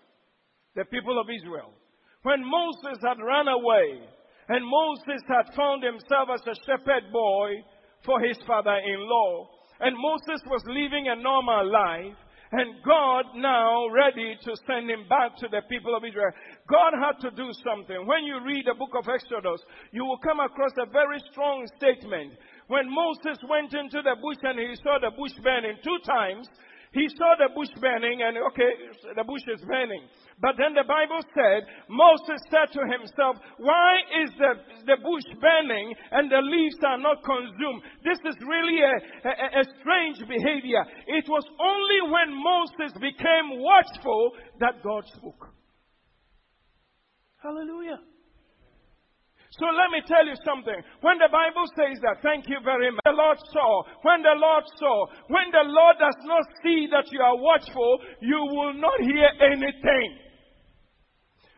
[0.75, 1.73] the people of Israel,
[2.23, 3.99] when Moses had run away
[4.47, 7.51] and Moses had found himself as a shepherd boy
[8.05, 12.15] for his father in law, and Moses was living a normal life.
[12.51, 16.33] And God now ready to send him back to the people of Israel.
[16.65, 18.07] God had to do something.
[18.07, 19.61] When you read the book of Exodus,
[19.91, 22.33] you will come across a very strong statement.
[22.65, 26.49] When Moses went into the bush and he saw the bush burning two times,
[26.91, 28.71] he saw the bush burning and okay,
[29.15, 30.09] the bush is burning.
[30.41, 34.51] But then the Bible said, Moses said to himself, why is the,
[34.89, 37.85] the bush burning and the leaves are not consumed?
[38.01, 40.81] This is really a, a, a strange behavior.
[41.05, 45.53] It was only when Moses became watchful that God spoke.
[47.37, 48.01] Hallelujah.
[49.59, 50.79] So let me tell you something.
[51.03, 53.03] When the Bible says that, thank you very much.
[53.03, 53.83] The Lord saw.
[54.07, 54.95] When the Lord saw.
[55.27, 60.09] When the Lord does not see that you are watchful, you will not hear anything.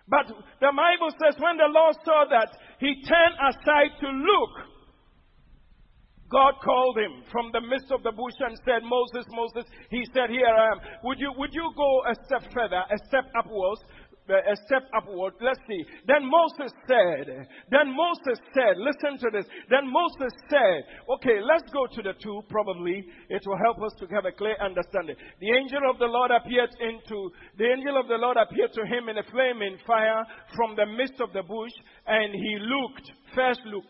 [0.10, 0.28] But
[0.60, 2.50] the Bible says when the Lord saw that,
[2.82, 4.54] he turned aside to look.
[6.32, 10.32] God called him from the midst of the bush and said, Moses, Moses, he said,
[10.32, 10.80] here I am.
[11.04, 13.84] Would you, would you go a step further, a step upwards?
[14.30, 15.34] A step upward.
[15.42, 15.84] Let's see.
[16.08, 19.46] Then Moses said, then Moses said, listen to this.
[19.70, 20.86] Then Moses said,
[21.18, 23.04] okay, let's go to the two, probably.
[23.30, 25.16] It will help us to have a clear understanding.
[25.40, 29.10] The angel of the Lord appeared into, the angel of the Lord appeared to him
[29.10, 30.24] in a flaming fire
[30.56, 31.74] from the midst of the bush,
[32.08, 33.90] and he looked, first look.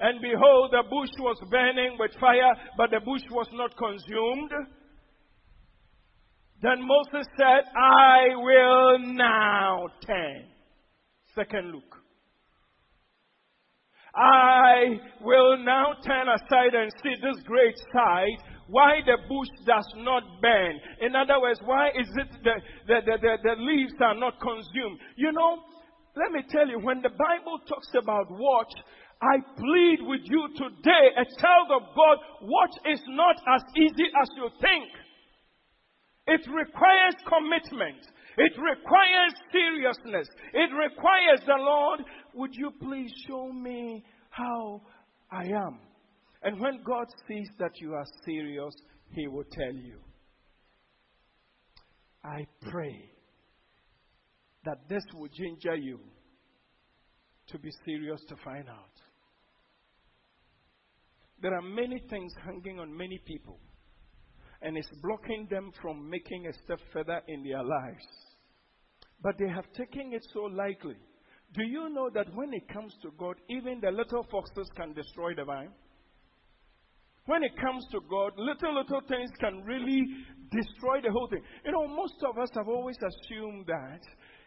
[0.00, 4.50] And behold, the bush was burning with fire, but the bush was not consumed.
[6.62, 10.44] Then Moses said, I will now turn.
[11.34, 11.98] Second look.
[14.14, 20.22] I will now turn aside and see this great sight, why the bush does not
[20.40, 20.78] burn.
[21.00, 22.54] In other words, why is it the,
[22.86, 25.00] the, the, the, the leaves are not consumed?
[25.16, 25.64] You know,
[26.14, 28.72] let me tell you, when the Bible talks about watch,
[29.20, 34.28] I plead with you today, a child of God, watch is not as easy as
[34.36, 34.92] you think.
[36.26, 38.06] It requires commitment.
[38.38, 40.28] It requires seriousness.
[40.54, 42.00] It requires the Lord,
[42.34, 44.80] would you please show me how
[45.30, 45.80] I am?
[46.42, 48.74] And when God sees that you are serious,
[49.10, 49.98] He will tell you.
[52.24, 53.10] I pray
[54.64, 55.98] that this will ginger you
[57.48, 58.92] to be serious to find out.
[61.40, 63.58] There are many things hanging on many people
[64.62, 68.06] and it's blocking them from making a step further in their lives.
[69.22, 70.96] But they have taken it so lightly.
[71.54, 75.34] Do you know that when it comes to God, even the little foxes can destroy
[75.34, 75.72] the vine?
[77.26, 80.02] When it comes to God, little, little things can really
[80.50, 81.42] destroy the whole thing.
[81.64, 84.00] You know, most of us have always assumed that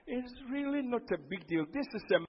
[0.07, 1.65] it's really not a big deal.
[1.71, 2.25] This is a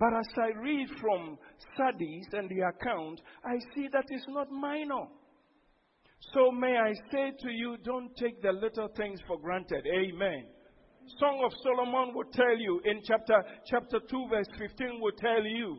[0.00, 1.36] but as I read from
[1.74, 5.04] studies and the account, I see that it's not minor.
[6.34, 9.86] So may I say to you, don't take the little things for granted.
[9.86, 10.44] Amen.
[11.18, 15.78] Song of Solomon will tell you in chapter, chapter 2 verse 15 will tell you,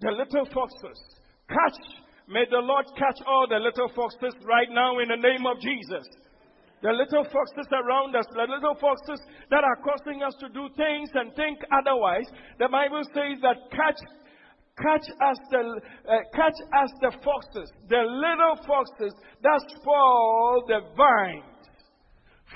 [0.00, 1.00] the little foxes,
[1.48, 1.80] catch,
[2.28, 6.04] may the Lord catch all the little foxes right now in the name of Jesus.
[6.82, 11.08] The little foxes around us, the little foxes that are causing us to do things
[11.14, 12.28] and think otherwise.
[12.58, 13.96] The Bible says that catch
[14.78, 19.12] Catch us the uh, catch us the foxes, the little foxes
[19.42, 21.44] that spoil the vines.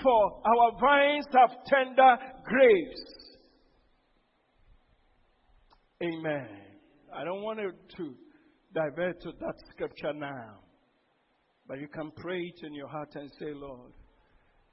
[0.02, 3.20] For our vines have tender grapes.
[6.02, 6.48] Amen.
[7.14, 8.14] I don't want to
[8.74, 10.60] divert to that scripture now.
[11.66, 13.92] But you can pray it in your heart and say, Lord,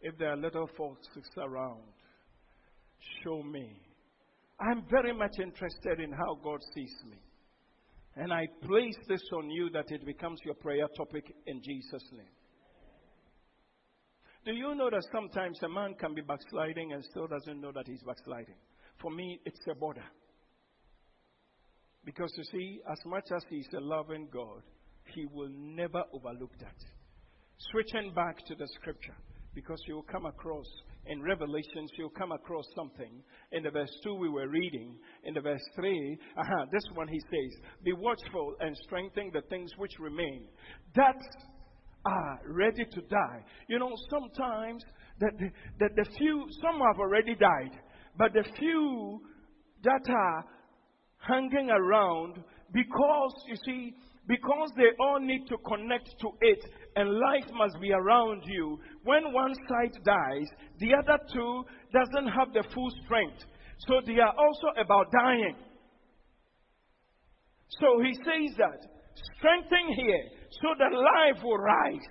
[0.01, 1.81] if there are little foxes around,
[3.23, 3.81] show me.
[4.59, 7.17] I'm very much interested in how God sees me.
[8.18, 12.26] And I place this on you that it becomes your prayer topic in Jesus' name.
[14.43, 17.88] Do you know that sometimes a man can be backsliding and still doesn't know that
[17.88, 18.55] he's backsliding?
[19.01, 20.05] For me, it's a border.
[22.07, 24.61] Because you see, as much as He's a loving God,
[25.13, 26.76] He will never overlook that.
[27.72, 29.15] Switching back to the scripture,
[29.53, 30.68] because you'll come across
[31.10, 33.22] in Revelations, you'll come across something.
[33.51, 37.20] In the verse 2 we were reading, in the verse 3, uh-huh, this one he
[37.20, 40.47] says, Be watchful and strengthen the things which remain,
[40.95, 41.20] that
[42.05, 43.43] are ready to die.
[43.68, 44.84] You know, sometimes
[45.20, 45.49] the, the,
[45.80, 47.80] the, the few, some have already died,
[48.18, 49.22] but the few
[49.84, 50.45] that are
[51.20, 52.43] hanging around
[52.74, 53.93] because, you see,
[54.28, 56.59] because they all need to connect to it
[56.95, 58.80] and life must be around you.
[59.03, 60.47] When one side dies,
[60.80, 61.63] the other two
[61.93, 63.43] doesn't have the full strength.
[63.88, 65.55] So they are also about dying.
[67.80, 68.88] So he says that
[69.38, 72.07] strengthen here so that life will rise.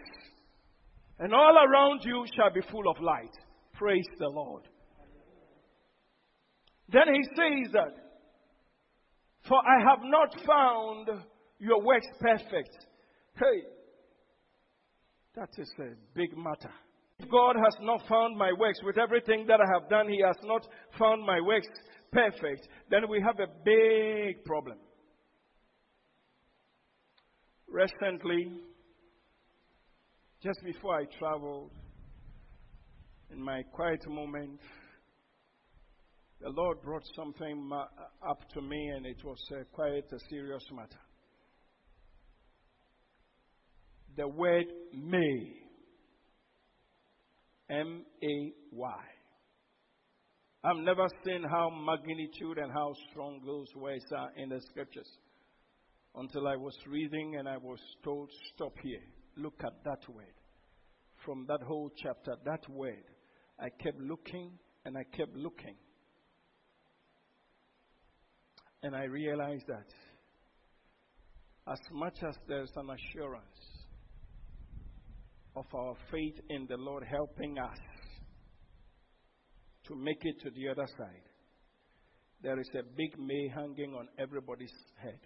[1.18, 3.32] And all around you shall be full of light.
[3.74, 4.62] Praise the Lord.
[6.88, 8.06] Then he says that
[9.48, 11.08] for I have not found
[11.58, 12.76] your works perfect.
[13.38, 13.62] Hey,
[15.34, 16.72] that is a big matter.
[17.18, 20.36] If God has not found my works with everything that I have done, He has
[20.44, 20.66] not
[20.98, 21.68] found my works
[22.12, 24.78] perfect, then we have a big problem.
[27.68, 28.60] Recently,
[30.42, 31.72] just before I traveled,
[33.30, 34.60] in my quiet moment,
[36.40, 37.70] the Lord brought something
[38.28, 39.38] up to me, and it was
[39.72, 41.00] quite a serious matter.
[44.16, 45.52] The word may,
[47.68, 49.04] M A Y.
[50.64, 55.08] I've never seen how magnitude and how strong those words are in the scriptures
[56.14, 59.02] until I was reading and I was told, Stop here.
[59.36, 60.32] Look at that word.
[61.24, 63.04] From that whole chapter, that word,
[63.60, 64.52] I kept looking
[64.86, 65.76] and I kept looking.
[68.82, 69.86] And I realized that
[71.70, 73.76] as much as there's an assurance
[75.56, 77.78] of our faith in the Lord helping us
[79.88, 81.22] to make it to the other side,
[82.42, 85.18] there is a big may hanging on everybody's head.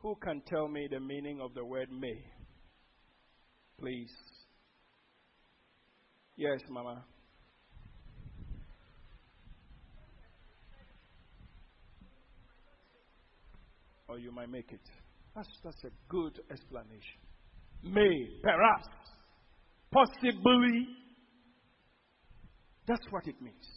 [0.00, 2.22] Who can tell me the meaning of the word may?
[3.80, 4.12] Please.
[6.36, 7.04] Yes, Mama.
[14.08, 14.80] or you might make it.
[15.38, 17.20] That's, that's a good explanation.
[17.84, 18.88] May, perhaps,
[19.92, 20.88] possibly.
[22.88, 23.68] That's what it means.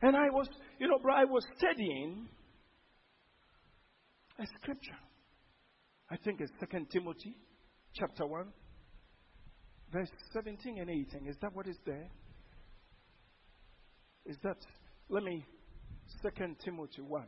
[0.00, 0.48] And I was,
[0.80, 2.26] you know, I was studying
[4.38, 4.96] a scripture.
[6.10, 7.36] I think it's Second Timothy
[7.94, 8.46] chapter 1,
[9.92, 11.28] verse 17 and 18.
[11.28, 12.08] Is that what is there?
[14.24, 14.56] Is that,
[15.10, 15.44] let me,
[16.22, 17.26] Second Timothy 1.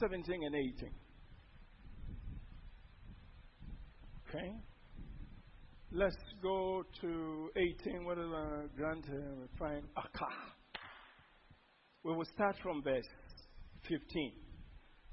[0.00, 0.90] 17 and 18.
[4.28, 4.52] Okay?
[5.92, 8.04] Let's go to 18.
[8.04, 9.04] What is the grant?
[9.08, 10.26] Uh, find Akka.
[12.02, 13.06] We will start from verse
[13.88, 14.32] 15.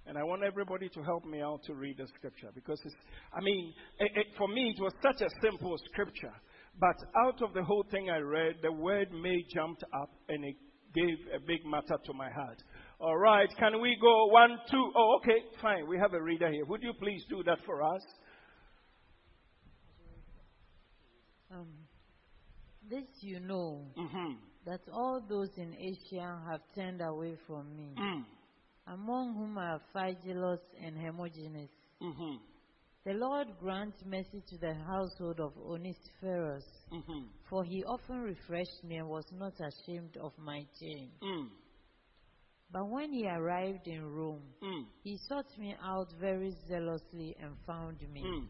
[0.05, 2.95] And I want everybody to help me out to read the scripture because it's,
[3.33, 6.33] I mean, it, it, for me, it was such a simple scripture.
[6.79, 10.55] But out of the whole thing I read, the word may jumped up and it
[10.93, 12.61] gave a big matter to my heart.
[13.03, 14.91] All right, can we go one, two?
[14.95, 15.89] Oh, okay, fine.
[15.89, 16.63] We have a reader here.
[16.63, 18.01] Would you please do that for us?
[21.51, 21.67] Um,
[22.89, 24.35] this you know mm-hmm.
[24.65, 28.23] that all those in Asia have turned away from me, mm.
[28.87, 31.71] among whom are Phygelus and Hermogenes.
[32.01, 32.37] Mm-hmm.
[33.05, 37.25] The Lord grant mercy to the household of Onesiphorus, mm-hmm.
[37.49, 41.11] for he often refreshed me and was not ashamed of my chains.
[41.21, 41.49] Mm.
[42.73, 44.85] But when he arrived in Rome, mm.
[45.03, 48.23] he sought me out very zealously and found me.
[48.25, 48.47] Mm.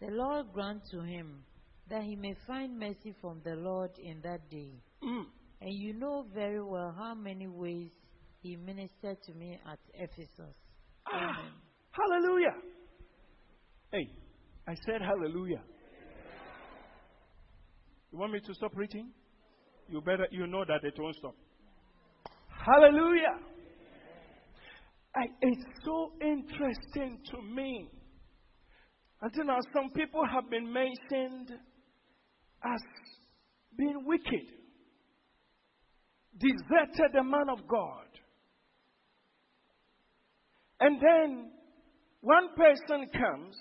[0.00, 1.42] The Lord grant to him
[1.90, 4.80] that he may find mercy from the Lord in that day.
[5.02, 5.24] Mm.
[5.60, 7.90] And you know very well how many ways
[8.40, 10.54] he ministered to me at Ephesus.
[11.08, 11.52] Ah, Amen.
[11.90, 12.54] hallelujah.
[13.90, 14.08] Hey,
[14.68, 15.62] I said hallelujah.
[18.12, 19.10] You want me to stop preaching?
[19.88, 21.34] You better, you know that it won't stop.
[22.64, 23.38] Hallelujah.
[25.16, 27.88] I, it's so interesting to me.
[29.20, 31.58] Until now, some people have been mentioned
[32.64, 32.80] as
[33.76, 34.46] being wicked,
[36.38, 38.06] deserted the man of God.
[40.80, 41.50] And then
[42.20, 43.56] one person comes,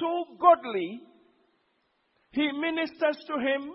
[0.00, 1.00] so godly,
[2.32, 3.72] he ministers to him.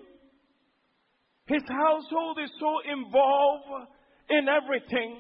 [1.46, 3.90] His household is so involved
[4.30, 5.18] in everything.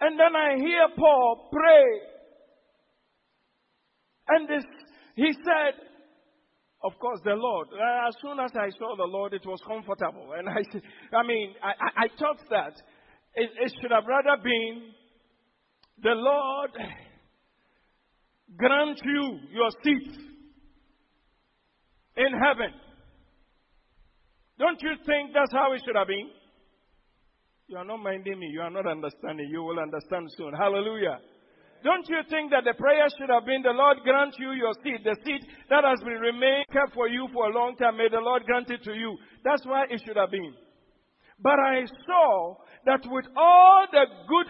[0.00, 1.84] And then I hear Paul pray.
[4.28, 4.64] And this,
[5.16, 5.74] he said,
[6.84, 7.68] of course, the Lord.
[7.72, 10.32] Uh, as soon as I saw the Lord, it was comfortable.
[10.36, 12.74] And I, I mean, I, I, I thought that
[13.34, 14.92] it, it should have rather been
[16.02, 16.70] the Lord
[18.56, 20.16] grant you your seat
[22.16, 22.72] in heaven.
[24.58, 26.30] Don't you think that's how it should have been?
[27.68, 28.48] You are not minding me.
[28.50, 29.48] You are not understanding.
[29.50, 30.54] You will understand soon.
[30.54, 31.20] Hallelujah.
[31.84, 35.04] Don't you think that the prayer should have been the Lord grant you your seed,
[35.04, 37.98] the seed that has been remained kept for you for a long time?
[37.98, 39.16] May the Lord grant it to you.
[39.44, 40.54] That's why it should have been.
[41.40, 42.56] But I saw
[42.86, 44.48] that with all the good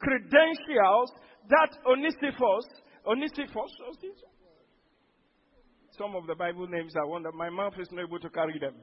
[0.00, 1.10] credentials
[1.48, 2.66] that Onesiphorus,
[3.06, 3.72] Onesiphorus,
[5.96, 8.74] some of the Bible names I wonder, my mouth is not able to carry them.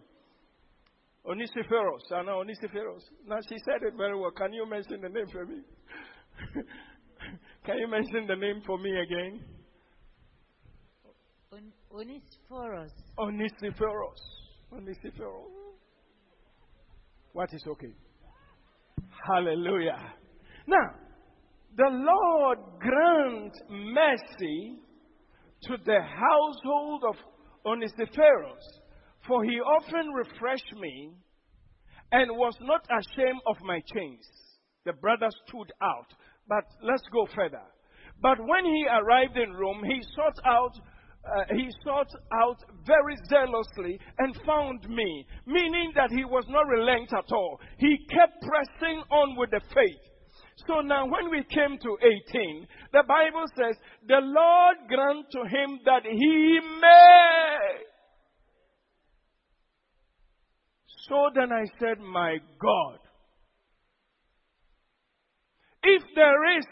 [1.26, 3.04] Onesiphorus, I know Onesiphorus.
[3.26, 4.32] Now she said it very well.
[4.32, 5.62] Can you mention the name for me?
[7.66, 9.42] Can you mention the name for me again?
[11.54, 12.92] On- Onesiphorus.
[13.18, 14.20] Onesiphorus.
[14.72, 15.52] Onesiphorus.
[17.32, 17.94] What is okay?
[19.28, 20.14] Hallelujah.
[20.68, 20.96] Now,
[21.76, 24.76] the Lord grant mercy
[25.64, 27.16] to the household of
[27.66, 28.80] Onesiphorus,
[29.28, 31.14] for he often refreshed me
[32.12, 34.26] and was not ashamed of my chains.
[34.86, 36.14] The brother stood out.
[36.48, 37.64] But let's go further.
[38.22, 40.74] But when he arrived in Rome, he sought out
[41.26, 47.14] uh, he sought out very zealously and found me, meaning that he was not relent
[47.14, 47.62] at all.
[47.78, 50.04] He kept pressing on with the faith.
[50.68, 51.98] So now, when we came to
[52.30, 57.93] 18, the Bible says, The Lord grant to him that he may.
[61.10, 63.00] So then I said, My God,
[65.84, 66.66] if there is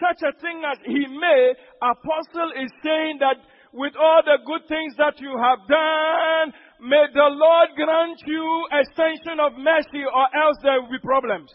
[0.00, 3.36] such a thing as he may, apostle is saying that
[3.72, 9.38] with all the good things that you have done, may the Lord grant you extension
[9.40, 11.50] of mercy or else there will be problems.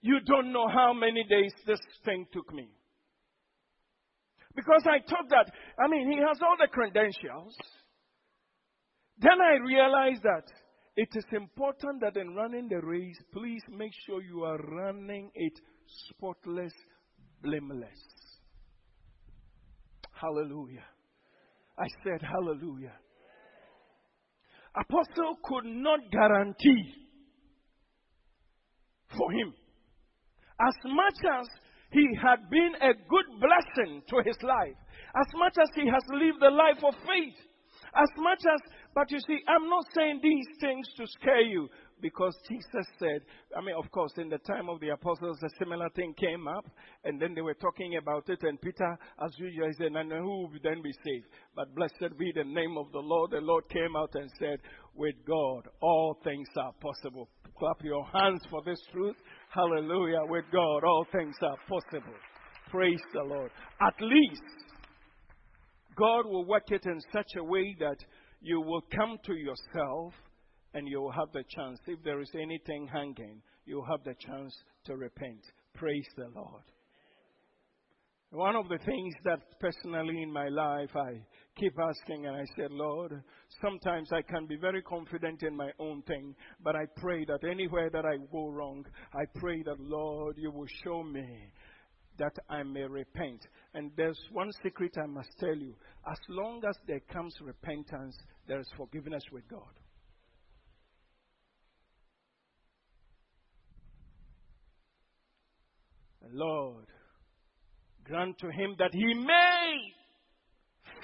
[0.00, 2.68] You don't know how many days this thing took me.
[4.54, 7.56] Because I thought that, I mean, he has all the credentials.
[9.18, 10.44] Then I realized that
[10.96, 15.58] it is important that in running the race, please make sure you are running it
[16.08, 16.72] spotless,
[17.42, 17.98] blameless.
[20.12, 20.84] Hallelujah.
[21.78, 22.92] I said hallelujah.
[24.76, 26.94] Apostle could not guarantee
[29.16, 29.52] for him.
[30.60, 31.46] As much as
[31.92, 34.76] he had been a good blessing to his life,
[35.14, 37.36] as much as he has lived a life of faith,
[37.94, 38.60] as much as,
[38.94, 41.68] but you see, I'm not saying these things to scare you
[42.02, 43.22] because Jesus said,
[43.56, 46.66] I mean, of course, in the time of the apostles, a similar thing came up,
[47.04, 50.42] and then they were talking about it, and Peter, as usual, he said, and who
[50.42, 51.26] will then be saved?
[51.54, 53.30] But blessed be the name of the Lord.
[53.30, 54.58] The Lord came out and said,
[54.94, 57.28] with God, all things are possible.
[57.58, 59.16] Clap your hands for this truth.
[59.50, 60.20] Hallelujah.
[60.28, 62.14] With God, all things are possible.
[62.70, 63.50] Praise the Lord.
[63.80, 64.42] At least,
[65.96, 67.98] God will work it in such a way that
[68.40, 70.12] you will come to yourself
[70.74, 71.78] and you will have the chance.
[71.86, 74.54] If there is anything hanging, you will have the chance
[74.86, 75.40] to repent.
[75.74, 76.62] Praise the Lord.
[78.30, 81.20] One of the things that personally in my life I
[81.54, 83.22] keep asking, and I said, Lord,
[83.60, 87.90] sometimes I can be very confident in my own thing, but I pray that anywhere
[87.90, 91.52] that I go wrong, I pray that, Lord, you will show me
[92.18, 93.46] that I may repent.
[93.74, 95.74] And there's one secret I must tell you.
[96.10, 98.16] As long as there comes repentance,
[98.48, 99.74] there is forgiveness with God.
[106.32, 106.86] Lord,
[108.04, 109.78] grant to him that he may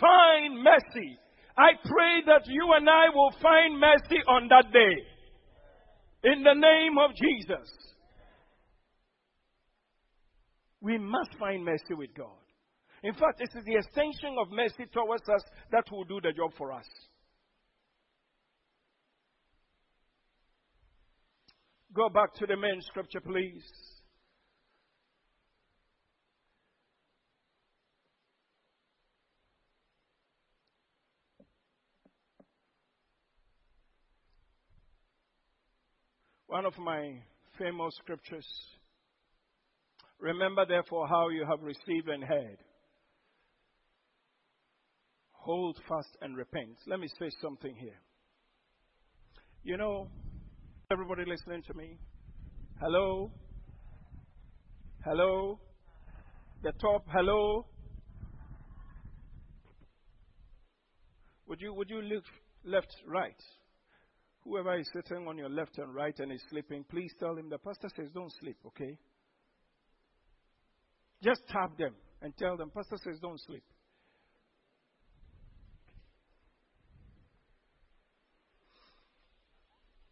[0.01, 1.19] find mercy
[1.59, 6.31] I pray that you and I will find mercy on that day.
[6.31, 7.69] In the name of Jesus.
[10.81, 12.29] We must find mercy with God.
[13.03, 16.53] In fact, it is the extension of mercy towards us that will do the job
[16.57, 16.87] for us.
[21.93, 23.65] Go back to the main scripture, please.
[36.49, 37.13] One of my
[37.59, 38.47] famous scriptures.
[40.19, 42.57] Remember, therefore, how you have received and heard.
[45.33, 46.79] Hold fast and repent.
[46.87, 48.01] Let me say something here.
[49.63, 50.09] You know,
[50.91, 51.99] everybody listening to me?
[52.81, 53.31] Hello?
[55.05, 55.61] Hello?
[56.63, 57.67] The top, hello?
[61.47, 62.25] Would you, would you look
[62.65, 63.37] left, right?
[64.49, 67.59] Whoever is sitting on your left and right and is sleeping, please tell him the
[67.59, 68.97] pastor says don't sleep, okay?
[71.23, 73.63] Just tap them and tell them, Pastor says don't sleep.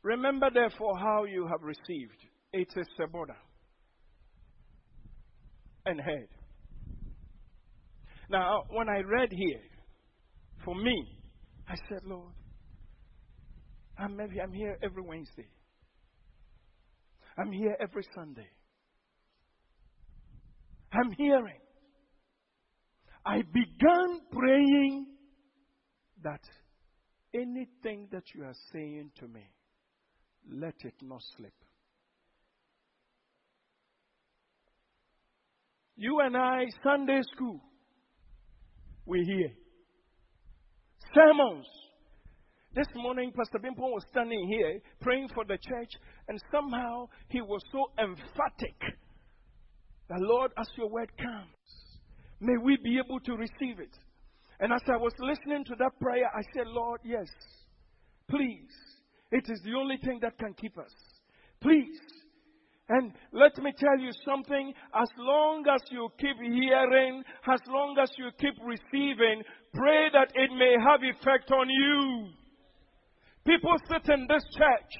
[0.03, 2.19] Remember therefore how you have received.
[2.53, 3.07] It is a
[5.87, 6.29] and head.
[8.29, 9.63] Now, when I read here,
[10.65, 11.07] for me,
[11.69, 12.33] I said, Lord,
[13.99, 15.47] I'm, I'm here every Wednesday.
[17.39, 18.49] I'm here every Sunday.
[20.93, 21.61] I'm hearing.
[23.25, 25.07] I began praying
[26.23, 26.41] that
[27.35, 29.43] anything that you are saying to me,
[30.51, 31.53] let it not slip.
[35.97, 37.61] You and I, Sunday school,
[39.07, 39.51] we hear.
[41.15, 41.67] Sermons,
[42.77, 45.89] this morning, Pastor Bimpon was standing here praying for the church,
[46.29, 48.79] and somehow he was so emphatic
[50.11, 51.57] that, Lord, as your word comes,
[52.39, 53.97] may we be able to receive it.
[54.61, 57.27] And as I was listening to that prayer, I said, Lord, yes,
[58.29, 58.71] please.
[59.33, 60.93] It is the only thing that can keep us.
[61.63, 61.99] Please.
[62.91, 64.73] And let me tell you something.
[64.95, 69.43] As long as you keep hearing, as long as you keep receiving,
[69.75, 72.29] pray that it may have effect on you.
[73.47, 74.93] People sit in this church,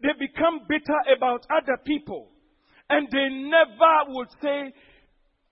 [0.00, 2.30] they become bitter about other people,
[2.88, 4.72] and they never would say,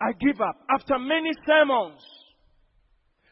[0.00, 0.56] I give up.
[0.70, 2.00] After many sermons,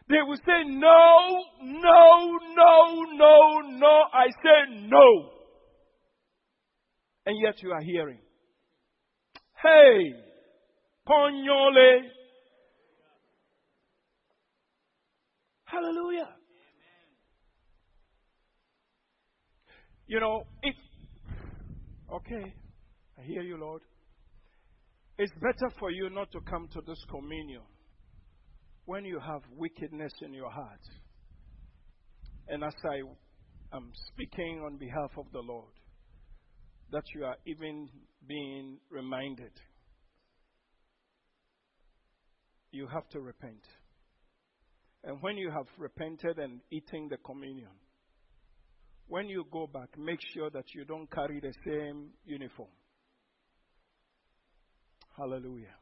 [0.08, 4.02] they will say, No, no, no, no, no.
[4.12, 5.30] I say no.
[7.26, 8.18] And yet you are hearing.
[9.62, 10.14] Hey,
[11.08, 12.00] Ponyole.
[15.64, 16.28] Hallelujah.
[20.10, 20.74] You know, if,
[22.12, 22.52] okay,
[23.16, 23.80] I hear you, Lord.
[25.18, 27.62] It's better for you not to come to this communion
[28.86, 30.80] when you have wickedness in your heart.
[32.48, 33.02] And as I
[33.76, 35.70] am speaking on behalf of the Lord,
[36.90, 37.88] that you are even
[38.26, 39.52] being reminded.
[42.72, 43.62] You have to repent.
[45.04, 47.70] And when you have repented and eaten the communion,
[49.10, 52.68] when you go back, make sure that you don't carry the same uniform.
[55.18, 55.74] Hallelujah.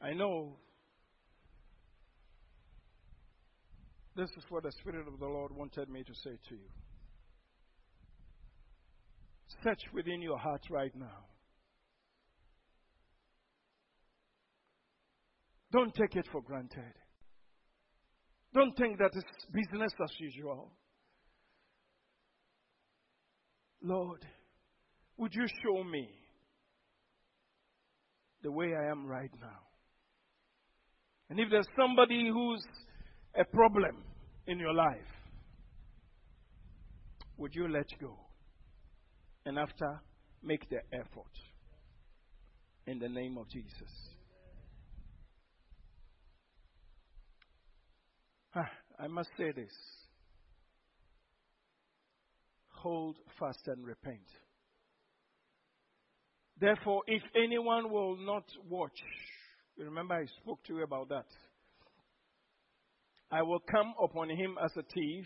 [0.00, 0.56] I know
[4.16, 6.70] this is what the Spirit of the Lord wanted me to say to you.
[9.62, 11.26] Search within your heart right now.
[15.70, 16.94] Don't take it for granted.
[18.54, 20.70] Don't think that it's business as usual.
[23.82, 24.24] Lord,
[25.16, 26.08] would you show me
[28.42, 29.60] the way I am right now?
[31.30, 32.64] And if there's somebody who's
[33.34, 34.04] a problem
[34.46, 34.98] in your life,
[37.38, 38.18] would you let go?
[39.46, 40.00] And after,
[40.42, 41.32] make the effort.
[42.86, 44.11] In the name of Jesus.
[49.02, 49.72] I must say this.
[52.68, 54.20] Hold fast and repent.
[56.60, 58.96] Therefore, if anyone will not watch,
[59.76, 61.26] you remember I spoke to you about that.
[63.32, 65.24] I will come upon him as a thief,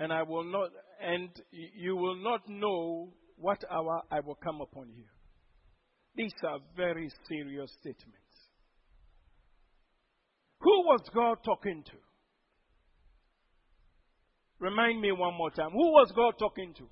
[0.00, 0.70] and I will not,
[1.00, 5.04] and you will not know what hour I will come upon you.
[6.16, 8.23] These are very serious statements.
[10.64, 11.92] Who was God talking to?
[14.58, 15.70] Remind me one more time.
[15.72, 16.84] Who was God talking to?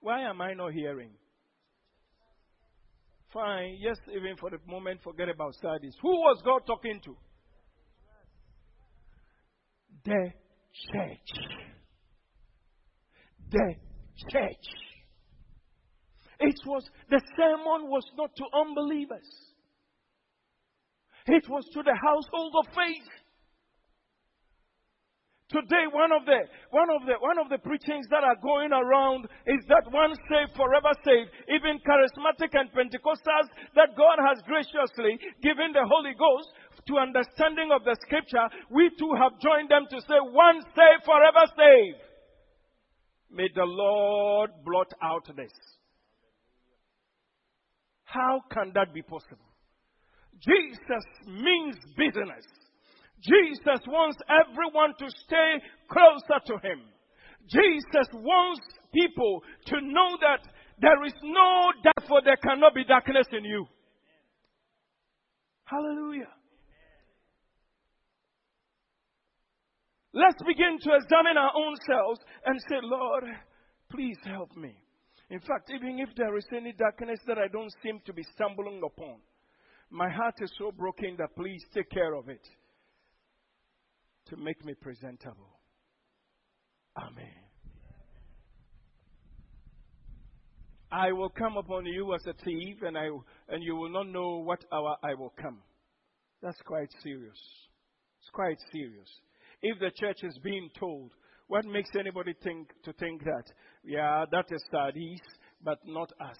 [0.00, 1.12] Why am I not hearing?
[3.32, 5.94] Fine, yes, even for the moment, forget about Sardis.
[6.02, 7.16] Who was God talking to?
[10.04, 10.32] The
[10.92, 11.30] church.
[13.52, 13.74] The
[14.32, 14.66] church.
[16.40, 19.49] It was, the sermon was not to unbelievers.
[21.26, 23.08] It was to the household of faith.
[25.50, 29.26] Today, one of the one of the one of the preachings that are going around
[29.46, 31.30] is that one saved, forever saved.
[31.50, 36.54] Even charismatic and Pentecostals that God has graciously given the Holy Ghost
[36.86, 41.44] to understanding of the Scripture, we too have joined them to say, "One saved, forever
[41.58, 41.98] saved."
[43.28, 45.52] May the Lord blot out this.
[48.04, 49.49] How can that be possible?
[50.40, 52.44] Jesus means business.
[53.20, 55.60] Jesus wants everyone to stay
[55.90, 56.80] closer to Him.
[57.48, 58.60] Jesus wants
[58.94, 60.40] people to know that
[60.80, 63.66] there is no therefore there cannot be darkness in you.
[65.64, 66.32] Hallelujah.
[70.12, 73.24] Let's begin to examine our own selves and say, Lord,
[73.90, 74.74] please help me.
[75.28, 78.80] In fact, even if there is any darkness that I don't seem to be stumbling
[78.84, 79.18] upon,
[79.90, 82.46] my heart is so broken that please take care of it
[84.26, 85.58] to make me presentable.
[86.96, 87.26] Amen.
[90.92, 93.08] I will come upon you as a thief, and, I,
[93.48, 95.58] and you will not know what hour I will come.
[96.42, 97.38] That's quite serious.
[98.20, 99.08] It's quite serious.
[99.62, 101.12] If the church is being told,
[101.46, 103.44] what makes anybody think to think that?
[103.84, 105.20] Yeah, that is Sardis,
[105.62, 106.38] but not us.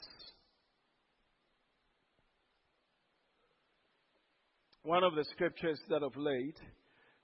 [4.83, 6.59] One of the scriptures that of late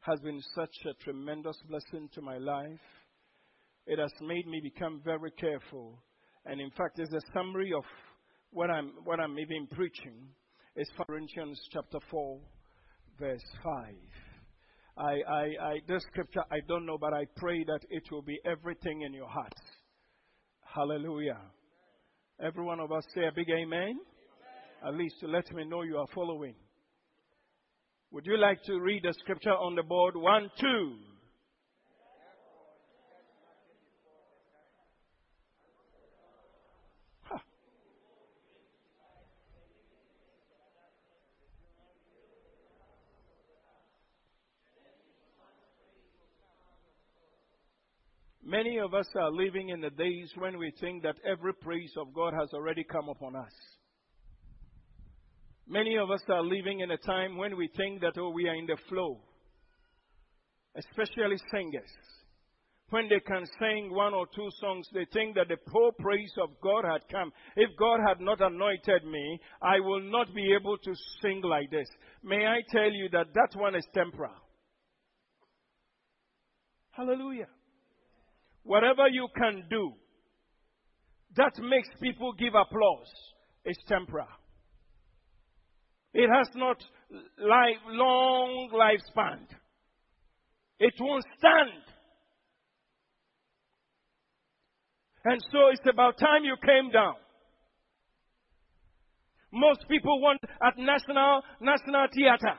[0.01, 2.79] has been such a tremendous blessing to my life.
[3.87, 5.99] It has made me become very careful.
[6.45, 7.83] And in fact, it's a summary of
[8.51, 10.29] what I'm, what I'm even preaching.
[10.75, 12.39] It's Corinthians chapter 4,
[13.19, 13.95] verse 5.
[14.99, 18.39] I, I, I, this scripture, I don't know, but I pray that it will be
[18.45, 19.55] everything in your heart.
[20.75, 21.41] Hallelujah.
[22.39, 23.73] Every one of us say a big amen.
[23.73, 23.97] amen.
[24.87, 26.55] At least to let me know you are following.
[28.13, 30.17] Would you like to read the scripture on the board?
[30.17, 30.97] One, two.
[48.49, 52.15] Many of us are living in the days when we think that every praise of
[52.15, 53.53] God has already come upon us.
[55.69, 58.55] Many of us are living in a time when we think that, oh, we are
[58.55, 59.21] in the flow.
[60.77, 61.91] Especially singers.
[62.91, 66.51] When they can sing one or two songs, they think that the poor praise of
[66.63, 67.33] God had come.
[67.57, 71.89] If God had not anointed me, I will not be able to sing like this.
[72.23, 74.31] May I tell you that that one is temporal.
[76.93, 77.49] Hallelujah.
[78.63, 79.93] Whatever you can do
[81.37, 83.13] that makes people give applause
[83.65, 84.27] is temporal.
[86.19, 86.83] It has not
[87.39, 89.41] life, long lifespan.
[90.79, 91.83] It won't stand.
[95.27, 97.17] And so it's about time you came down.
[99.53, 102.57] Most people want at national national theater.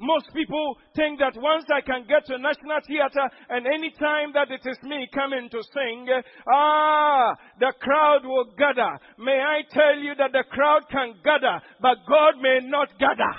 [0.00, 4.48] Most people think that once I can get to National Theatre and any time that
[4.48, 6.06] it is me coming to sing,
[6.48, 8.96] ah, the crowd will gather.
[9.18, 13.34] May I tell you that the crowd can gather, but God may not gather.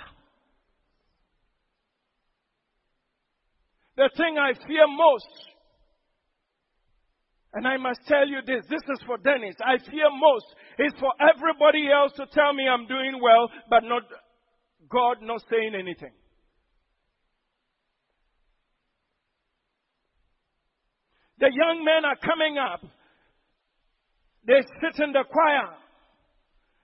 [3.96, 5.28] The thing I fear most,
[7.54, 10.46] and I must tell you this, this is for Dennis, I fear most
[10.78, 14.04] is for everybody else to tell me I'm doing well, but not
[14.90, 16.19] God not saying anything.
[21.40, 22.82] The young men are coming up.
[24.46, 25.76] They sit in the choir.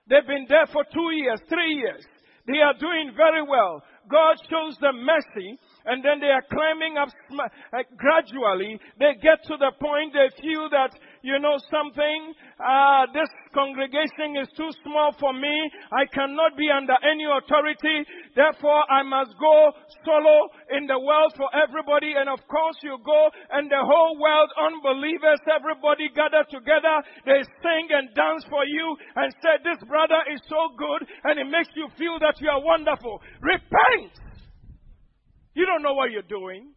[0.07, 2.05] They've been there for two years, three years.
[2.47, 3.81] They are doing very well.
[4.09, 8.79] God shows them mercy, and then they are climbing up uh, gradually.
[8.99, 10.93] They get to the point they feel that,
[11.25, 12.37] you know something?
[12.61, 15.55] Uh, this congregation is too small for me.
[15.91, 18.05] I cannot be under any authority.
[18.37, 19.73] Therefore, I must go
[20.05, 20.47] solo
[20.77, 22.13] in the world for everybody.
[22.13, 23.21] And of course, you go
[23.51, 27.01] and the whole world, unbelievers, everybody gather together.
[27.25, 31.49] They sing and dance for you and say, this brother is so good and it
[31.49, 33.19] makes you feel that you are wonderful.
[33.41, 34.13] Repent!
[35.57, 36.69] You don't know what you're doing.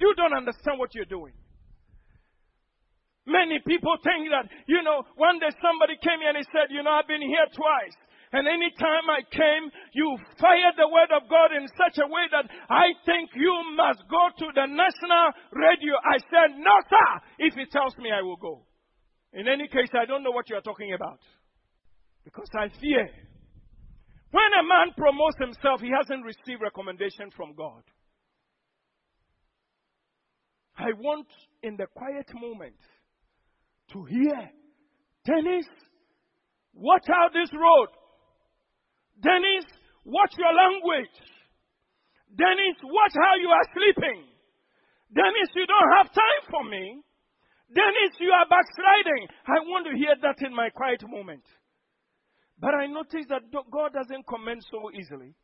[0.00, 1.34] You don't understand what you're doing.
[3.26, 6.84] Many people think that, you know, one day somebody came here and he said, you
[6.84, 7.96] know, I've been here twice.
[8.34, 12.26] And any time I came, you fired the word of God in such a way
[12.34, 15.94] that I think you must go to the national radio.
[16.02, 17.10] I said, no, sir.
[17.38, 18.66] If he tells me, I will go.
[19.32, 21.20] In any case, I don't know what you are talking about.
[22.24, 23.08] Because I fear.
[24.32, 27.82] When a man promotes himself, he hasn't received recommendation from God.
[30.76, 31.28] I want
[31.62, 32.74] in the quiet moment
[33.92, 34.50] to hear
[35.24, 35.66] Dennis,
[36.74, 37.88] watch out this road.
[39.22, 39.64] Dennis,
[40.04, 41.16] watch your language.
[42.36, 44.24] Dennis, watch how you are sleeping.
[45.14, 47.00] Dennis, you don't have time for me.
[47.72, 49.28] Dennis, you are backsliding.
[49.46, 51.44] I want to hear that in my quiet moment.
[52.58, 55.34] But I notice that God doesn't comment so easily.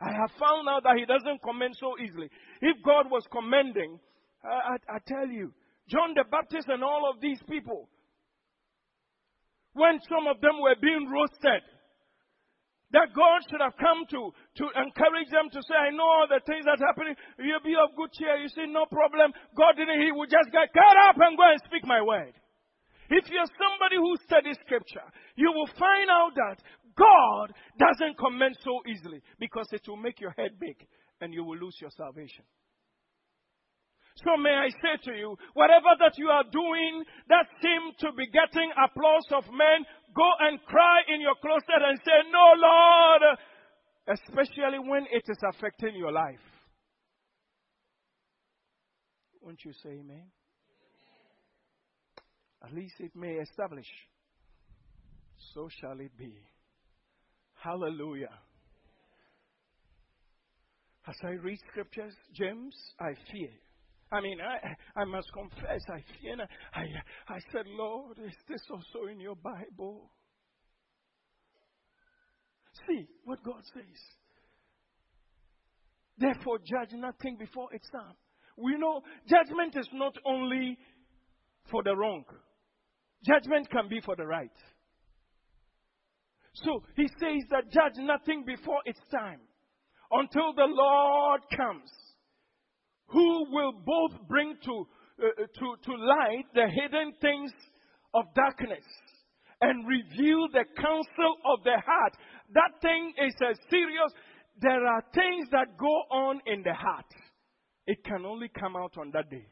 [0.00, 2.28] I have found out that He doesn't comment so easily.
[2.60, 4.00] If God was commending,
[4.42, 5.52] I, I, I tell you,
[5.88, 7.88] John the Baptist and all of these people,
[9.74, 11.62] when some of them were being roasted,
[12.94, 16.38] that God should have come to, to encourage them to say, I know all the
[16.46, 17.18] things that are happening.
[17.42, 18.38] You'll be of good cheer.
[18.38, 19.34] You see, no problem.
[19.58, 22.32] God didn't, He would just get, get up and go and speak my word.
[23.10, 25.04] If you're somebody who studies scripture,
[25.34, 26.62] you will find out that
[26.94, 30.78] God doesn't comment so easily because it will make your head big
[31.20, 32.46] and you will lose your salvation.
[34.22, 38.26] So may I say to you, whatever that you are doing that seems to be
[38.26, 39.82] getting applause of men,
[40.14, 43.22] go and cry in your closet and say, No, Lord,
[44.06, 46.38] especially when it is affecting your life.
[49.42, 50.30] Won't you say amen?
[52.64, 53.88] At least it may establish.
[55.52, 56.34] So shall it be.
[57.62, 58.32] Hallelujah.
[61.06, 63.50] As I read scriptures, James, I fear
[64.14, 66.04] I mean, I, I must confess, I.
[66.78, 66.84] I,
[67.28, 70.10] I said, Lord, is this also in your Bible?
[72.86, 74.00] See what God says.
[76.16, 78.14] Therefore, judge nothing before it's time.
[78.56, 80.78] We know judgment is not only
[81.72, 82.24] for the wrong,
[83.26, 84.50] judgment can be for the right.
[86.54, 89.40] So he says that judge nothing before it's time
[90.12, 91.90] until the Lord comes
[93.06, 94.86] who will both bring to,
[95.22, 97.52] uh, uh, to, to light the hidden things
[98.14, 98.84] of darkness
[99.60, 102.16] and reveal the counsel of the heart.
[102.52, 104.12] That thing is a serious.
[104.60, 107.06] There are things that go on in the heart.
[107.86, 109.46] It can only come out on that day.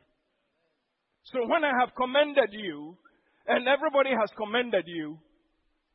[1.25, 2.97] So when I have commended you,
[3.47, 5.19] and everybody has commended you,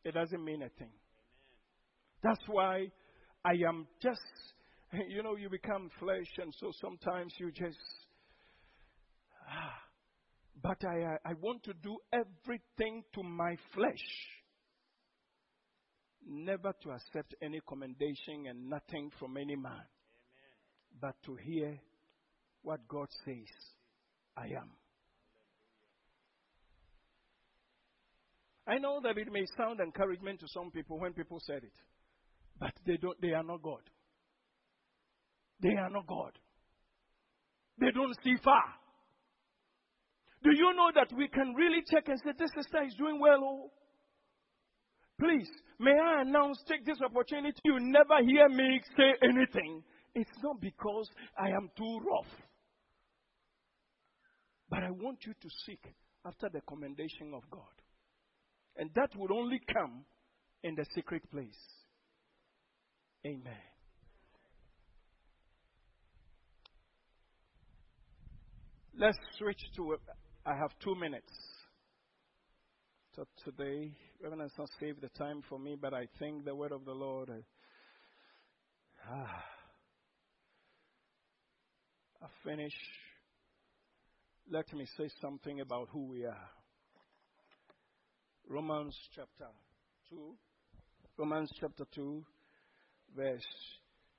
[0.04, 0.92] it doesn't mean a thing.
[2.24, 2.88] That's why
[3.46, 4.20] I am just
[5.10, 7.78] you know, you become flesh, and so sometimes you just.
[9.50, 9.80] Ah,
[10.62, 14.06] but I, I want to do everything to my flesh.
[16.30, 19.72] Never to accept any commendation and nothing from any man.
[19.72, 19.86] Amen.
[21.00, 21.80] But to hear
[22.64, 23.48] what God says
[24.36, 24.72] I am.
[28.68, 31.72] I know that it may sound encouragement to some people when people said it,
[32.60, 33.82] but they don't they are not God.
[35.62, 36.32] They are not God.
[37.80, 38.64] They don't see far.
[40.44, 43.40] Do you know that we can really check and say, This sister is doing well?
[43.44, 43.72] Oh?
[45.20, 45.50] Please,
[45.80, 47.58] may I announce, take this opportunity.
[47.66, 49.84] You never hear me say anything.
[50.14, 52.32] It's not because I am too rough.
[54.70, 55.84] But I want you to seek
[56.26, 57.62] after the commendation of God.
[58.76, 60.06] And that will only come
[60.64, 61.58] in the secret place.
[63.26, 63.77] Amen.
[69.00, 69.96] Let's switch to,
[70.44, 71.32] I have two minutes.
[73.16, 73.92] So today,
[74.26, 76.94] even it's not save the time for me, but I think the word of the
[76.94, 77.30] Lord.
[77.30, 77.34] Uh,
[79.08, 79.44] ah,
[82.24, 82.74] I finish.
[84.50, 86.50] Let me say something about who we are.
[88.50, 89.52] Romans chapter
[90.10, 90.34] 2.
[91.20, 92.24] Romans chapter 2,
[93.16, 93.46] verse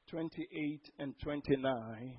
[0.08, 2.16] 28 and 29.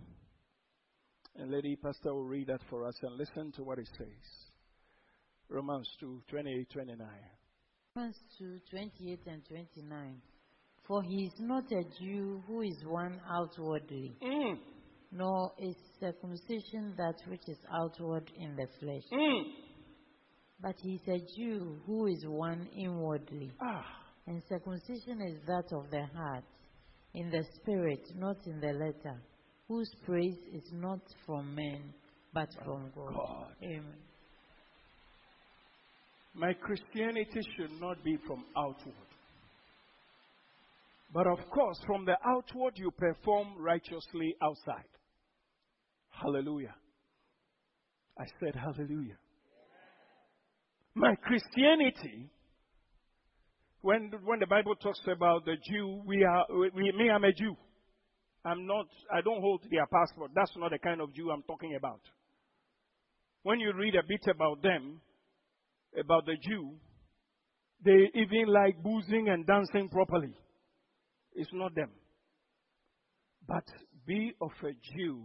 [1.40, 4.52] And Lady Pastor will read that for us and listen to what it says.
[5.50, 7.08] Romans 2 28 29.
[7.96, 10.22] Romans 2 28 and 29.
[10.88, 14.58] For he is not a Jew who is one outwardly, Mm,
[15.12, 19.04] nor is circumcision that which is outward in the flesh.
[19.12, 19.44] mm.
[20.62, 23.52] But he is a Jew who is one inwardly.
[23.62, 23.86] Ah,
[24.28, 26.44] And circumcision is that of the heart,
[27.14, 29.22] in the spirit, not in the letter,
[29.70, 31.94] whose praise is not from men,
[32.34, 33.14] but from God.
[33.14, 33.48] God.
[33.64, 33.86] Amen.
[36.34, 38.96] my Christianity should not be from outward.
[41.14, 44.90] But of course, from the outward, you perform righteously outside.
[46.10, 46.76] Hallelujah.
[48.18, 49.18] I said hallelujah.
[50.96, 52.30] My Christianity,
[53.82, 57.56] when, when the Bible talks about the Jew, we are, we, me, I'm a Jew.
[58.46, 60.32] I'm not, I don't hold their passport.
[60.34, 62.02] That's not the kind of Jew I'm talking about.
[63.44, 65.02] When you read a bit about them,
[65.98, 66.76] about the Jew,
[67.84, 70.36] they even like boozing and dancing properly.
[71.34, 71.92] It's not them.
[73.48, 73.64] But
[74.06, 75.22] be of a Jew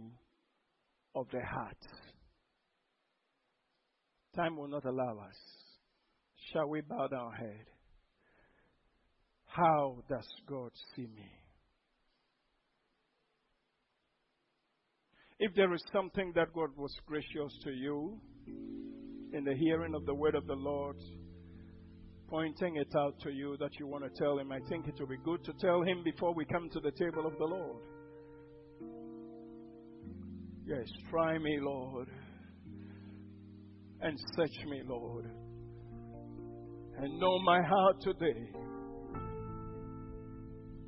[1.13, 1.77] of the heart.
[4.35, 5.35] Time will not allow us.
[6.51, 7.65] Shall we bow our head?
[9.45, 11.31] How does God see me?
[15.37, 18.17] If there is something that God was gracious to you
[19.33, 20.95] in the hearing of the word of the Lord,
[22.29, 25.07] pointing it out to you that you want to tell Him, I think it will
[25.07, 27.81] be good to tell Him before we come to the table of the Lord.
[30.65, 32.07] Yes, try me, Lord,
[34.01, 35.29] and search me, Lord,
[36.97, 38.51] and know my heart today.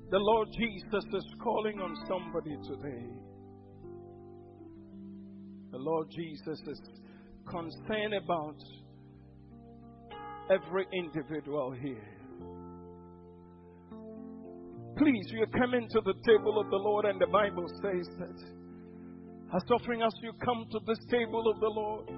[0.10, 3.27] The Lord Jesus is calling on somebody today.
[5.72, 6.82] The Lord Jesus is
[7.50, 8.56] concerned about
[10.50, 12.08] every individual here.
[14.98, 19.56] Please, you are coming to the table of the Lord, and the Bible says that
[19.56, 22.10] as offering as you come to this table of the Lord,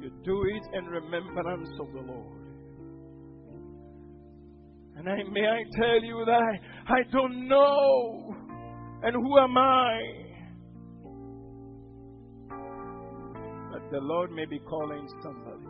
[0.00, 2.40] you do it in remembrance of the Lord.
[4.96, 8.34] And I, may I tell you that I, I don't know,
[9.02, 10.23] and who am I?
[13.94, 15.68] The Lord may be calling somebody.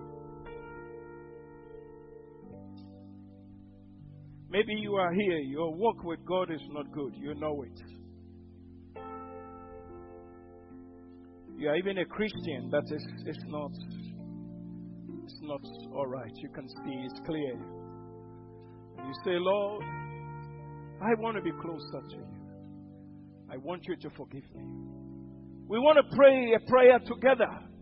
[4.49, 7.83] Maybe you are here, your walk with God is not good, you know it.
[11.59, 13.73] You are even a Christian, but it's, it's not
[15.25, 15.61] it's not
[15.95, 16.33] all right.
[16.37, 17.59] You can see it's clear.
[19.07, 19.85] You say, Lord,
[21.03, 22.27] I want to be closer to you.
[23.53, 24.65] I want you to forgive me.
[25.69, 27.74] We want to pray a prayer together.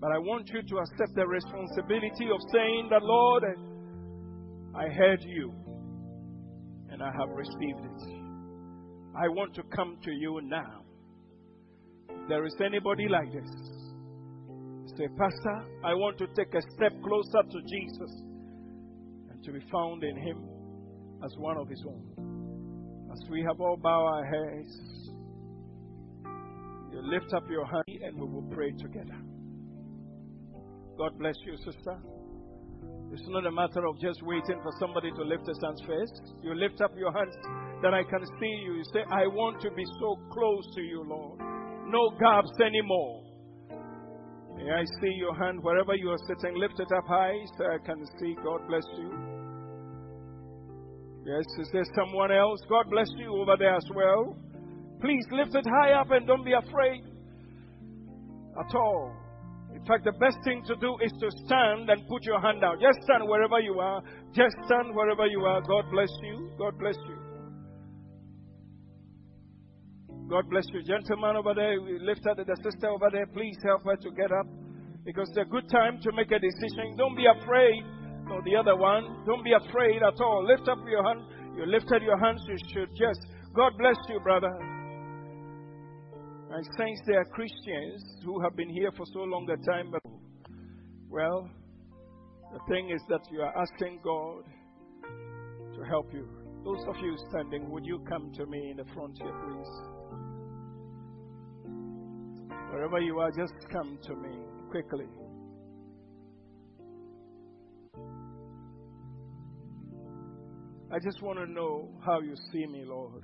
[0.00, 3.44] But I want you to accept the responsibility of saying that, Lord,
[4.74, 5.52] I heard you
[6.90, 8.20] and I have received it.
[9.14, 10.84] I want to come to you now.
[12.08, 13.50] If there is anybody like this,
[14.96, 18.22] say, Pastor, I want to take a step closer to Jesus
[19.30, 20.48] and to be found in Him
[21.22, 23.08] as one of His own.
[23.12, 24.72] As we have all bowed our heads,
[26.90, 29.18] you lift up your hand and we will pray together.
[31.00, 31.96] God bless you, sister.
[33.10, 36.34] It's not a matter of just waiting for somebody to lift his hands first.
[36.42, 37.32] You lift up your hands
[37.80, 38.74] that I can see you.
[38.74, 41.40] You say, I want to be so close to you, Lord.
[41.88, 43.24] No gaps anymore.
[44.58, 46.60] May I see your hand wherever you are sitting?
[46.60, 48.36] Lift it up high so I can see.
[48.44, 49.10] God bless you.
[51.24, 52.60] Yes, is there someone else?
[52.68, 54.36] God bless you over there as well.
[55.00, 57.00] Please lift it high up and don't be afraid
[58.60, 59.29] at all.
[59.74, 62.80] In fact, the best thing to do is to stand and put your hand out.
[62.80, 64.02] Just stand wherever you are.
[64.32, 65.60] Just stand wherever you are.
[65.62, 66.50] God bless you.
[66.58, 67.16] God bless you.
[70.28, 70.82] God bless you.
[70.82, 73.26] Gentleman over there, we lift up the sister over there.
[73.26, 74.46] Please help her to get up.
[75.04, 76.94] Because it's a good time to make a decision.
[76.96, 77.82] Don't be afraid.
[78.26, 79.24] No, the other one.
[79.26, 80.46] Don't be afraid at all.
[80.46, 81.22] Lift up your hand.
[81.56, 82.42] You lifted your hands.
[82.46, 83.20] You should just.
[83.56, 84.79] God bless you, brother.
[86.52, 89.94] I sense there are Christians who have been here for so long a time,
[91.08, 91.48] well,
[92.52, 94.42] the thing is that you are asking God
[95.76, 96.28] to help you.
[96.64, 99.68] Those of you standing, would you come to me in the front here, please?
[102.72, 104.36] Wherever you are, just come to me
[104.72, 105.06] quickly.
[110.92, 113.22] I just want to know how you see me, Lord.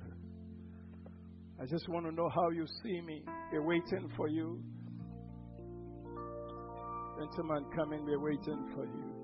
[1.59, 3.23] I just want to know how you see me.
[3.51, 4.61] We're waiting for you.
[7.17, 9.17] Gentlemen, coming, we're waiting for you.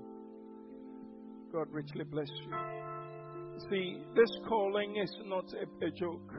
[1.52, 2.52] God richly bless you.
[3.70, 6.32] See, this calling is not a, a joke,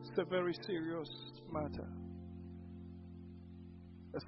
[0.00, 1.08] it's a very serious
[1.50, 1.88] matter.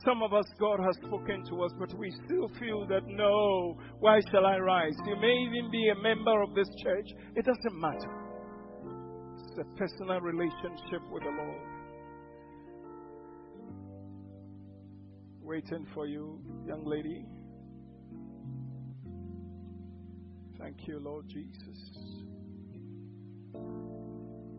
[0.05, 4.18] Some of us, God has spoken to us, but we still feel that no, why
[4.32, 4.97] shall I rise?
[5.07, 7.07] You may even be a member of this church.
[7.37, 8.24] It doesn't matter.
[9.57, 11.61] It's a personal relationship with the Lord.
[15.43, 17.25] Waiting for you, young lady.
[20.59, 21.79] Thank you, Lord Jesus.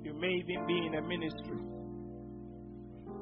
[0.02, 1.60] You may even be in a ministry.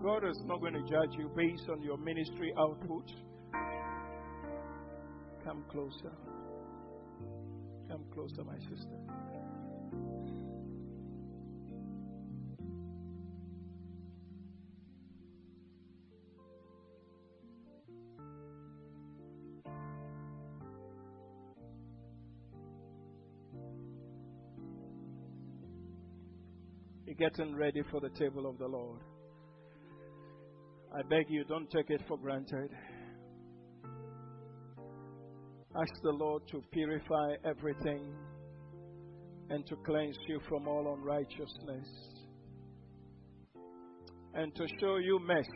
[0.04, 3.10] God is not going to judge you based on your ministry output.
[5.44, 6.14] Come closer.
[7.90, 9.24] Come closer, my sister.
[27.30, 29.00] Getting ready for the table of the Lord.
[30.94, 32.70] I beg you, don't take it for granted.
[35.74, 38.14] Ask the Lord to purify everything
[39.50, 41.88] and to cleanse you from all unrighteousness
[44.34, 45.48] and to show you mercy.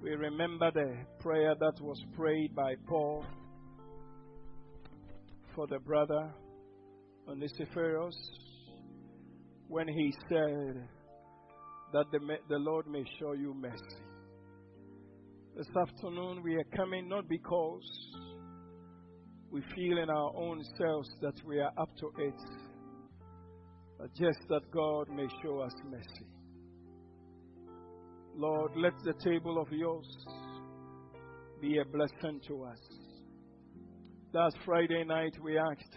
[0.00, 3.26] We remember the prayer that was prayed by Paul
[5.54, 6.32] for the brother
[7.28, 8.16] Onesiphorus
[9.72, 10.86] when he said
[11.94, 12.18] that the,
[12.50, 14.04] the Lord may show you mercy.
[15.56, 17.88] This afternoon we are coming not because
[19.50, 22.34] we feel in our own selves that we are up to it,
[23.98, 26.26] but just that God may show us mercy.
[28.34, 30.06] Lord, let the table of yours
[31.62, 32.78] be a blessing to us.
[34.34, 35.96] Last Friday night we asked,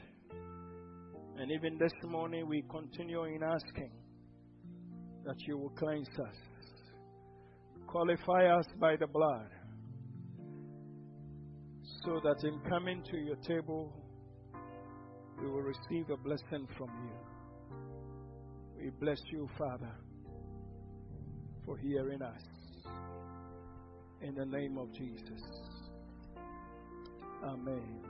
[1.38, 3.92] and even this morning we continue in asking
[5.26, 6.36] that you will cleanse us,
[7.88, 9.50] qualify us by the blood,
[12.06, 13.94] so that in coming to your table
[15.42, 18.86] we will receive a blessing from you.
[18.86, 19.92] We bless you, Father,
[21.66, 22.42] for hearing us.
[24.22, 25.42] In the name of Jesus.
[27.44, 28.05] Amen.